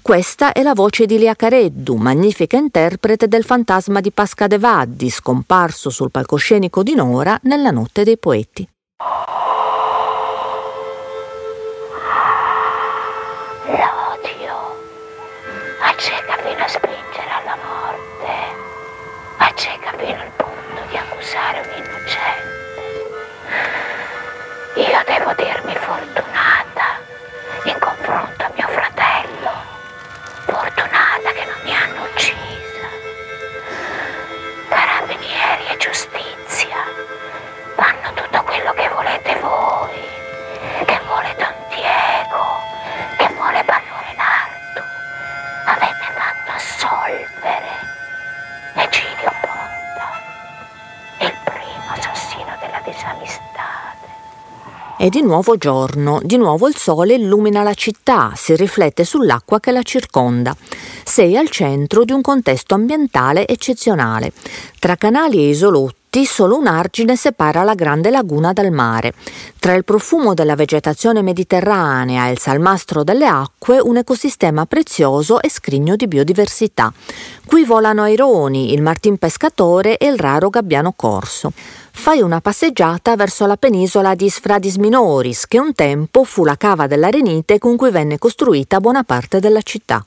Questa 0.03 0.51
è 0.51 0.61
la 0.63 0.73
voce 0.73 1.05
di 1.05 1.17
Lia 1.17 1.33
Careddu, 1.33 1.95
magnifica 1.95 2.57
interprete 2.57 3.29
del 3.29 3.45
fantasma 3.45 4.01
di 4.01 4.11
Pasca 4.11 4.47
de 4.47 4.57
Vaddi, 4.59 5.09
scomparso 5.09 5.89
sul 5.89 6.11
palcoscenico 6.11 6.83
di 6.83 6.93
Nora 6.93 7.39
nella 7.43 7.71
notte 7.71 8.03
dei 8.03 8.17
poeti. 8.17 8.67
L'odio 13.65 14.75
acceca 15.79 16.35
fino 16.43 16.63
a 16.65 16.67
spingere 16.67 17.29
alla 17.41 17.55
morte, 17.63 18.27
acceca 19.37 19.93
fino 19.95 20.19
al 20.19 20.31
punto 20.35 20.81
di 20.89 20.97
accusare 20.97 21.59
un 21.59 21.69
innocente. 21.77 22.81
Io 24.75 25.01
devo 25.07 25.33
dirmi 25.37 25.62
È 55.03 55.09
di 55.09 55.21
nuovo 55.21 55.57
giorno, 55.57 56.21
di 56.23 56.37
nuovo 56.37 56.65
il 56.65 56.77
sole 56.77 57.15
illumina 57.15 57.61
la 57.61 57.73
città, 57.73 58.31
si 58.37 58.55
riflette 58.55 59.03
sull'acqua 59.03 59.59
che 59.59 59.71
la 59.71 59.81
circonda. 59.81 60.55
Sei 61.03 61.35
al 61.35 61.49
centro 61.49 62.05
di 62.05 62.13
un 62.13 62.21
contesto 62.21 62.73
ambientale 62.73 63.45
eccezionale. 63.45 64.31
Tra 64.79 64.95
canali 64.95 65.39
e 65.39 65.49
isolotti 65.49 66.02
solo 66.25 66.55
un 66.55 66.67
argine 66.67 67.15
separa 67.15 67.63
la 67.63 67.73
grande 67.73 68.11
laguna 68.11 68.53
dal 68.53 68.71
mare. 68.71 69.13
Tra 69.57 69.73
il 69.73 69.83
profumo 69.83 70.35
della 70.35 70.55
vegetazione 70.55 71.23
mediterranea 71.23 72.27
e 72.27 72.31
il 72.31 72.37
salmastro 72.37 73.03
delle 73.03 73.25
acque, 73.25 73.79
un 73.79 73.97
ecosistema 73.97 74.67
prezioso 74.67 75.41
e 75.41 75.49
scrigno 75.49 75.95
di 75.95 76.07
biodiversità. 76.07 76.93
Qui 77.45 77.63
volano 77.65 78.03
aironi, 78.03 78.73
il 78.73 78.81
martin 78.83 79.17
pescatore 79.17 79.97
e 79.97 80.05
il 80.05 80.19
raro 80.19 80.49
gabbiano 80.49 80.93
corso 80.95 81.51
fai 81.95 82.21
una 82.21 82.41
passeggiata 82.41 83.15
verso 83.15 83.45
la 83.45 83.55
penisola 83.55 84.13
di 84.15 84.29
Sfradis 84.29 84.75
Minoris, 84.75 85.47
che 85.47 85.59
un 85.59 85.73
tempo 85.73 86.23
fu 86.25 86.43
la 86.43 86.57
cava 86.57 86.87
dell'Arenite 86.87 87.59
con 87.59 87.77
cui 87.77 87.91
venne 87.91 88.17
costruita 88.17 88.81
buona 88.81 89.03
parte 89.03 89.39
della 89.39 89.61
città. 89.61 90.03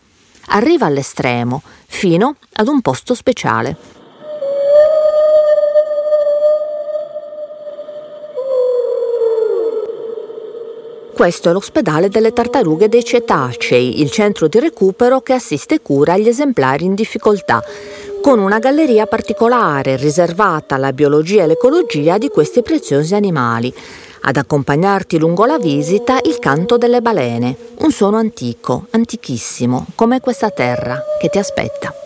Arriva 0.49 0.87
all'estremo, 0.87 1.63
fino 1.87 2.37
ad 2.55 2.69
un 2.69 2.83
posto 2.83 3.15
speciale. 3.15 3.77
Questo 11.17 11.49
è 11.49 11.53
l'ospedale 11.53 12.11
delle 12.11 12.35
tartarughe 12.35 12.91
dei 12.91 13.03
cetacei, 13.03 14.03
il 14.03 14.11
centro 14.11 14.49
di 14.49 14.61
recupero 14.61 15.23
che 15.23 15.33
assiste 15.33 15.77
e 15.77 15.81
cura 15.81 16.13
agli 16.13 16.29
esemplari 16.29 16.85
in 16.85 16.95
difficoltà 16.95 17.63
con 18.21 18.39
una 18.39 18.59
galleria 18.59 19.07
particolare 19.07 19.97
riservata 19.97 20.75
alla 20.75 20.93
biologia 20.93 21.45
e 21.45 21.47
l'ecologia 21.47 22.19
di 22.19 22.29
questi 22.29 22.61
preziosi 22.61 23.15
animali. 23.15 23.73
Ad 24.25 24.37
accompagnarti 24.37 25.19
lungo 25.19 25.47
la 25.47 25.59
visita 25.59 26.19
il 26.23 26.39
canto 26.39 26.77
delle 26.77 27.01
balene, 27.01 27.57
un 27.79 27.91
suono 27.91 28.19
antico, 28.19 28.87
antichissimo, 28.91 29.87
come 29.95 30.21
questa 30.21 30.51
terra 30.51 31.03
che 31.19 31.31
ti 31.31 31.39
aspetta. 31.39 32.06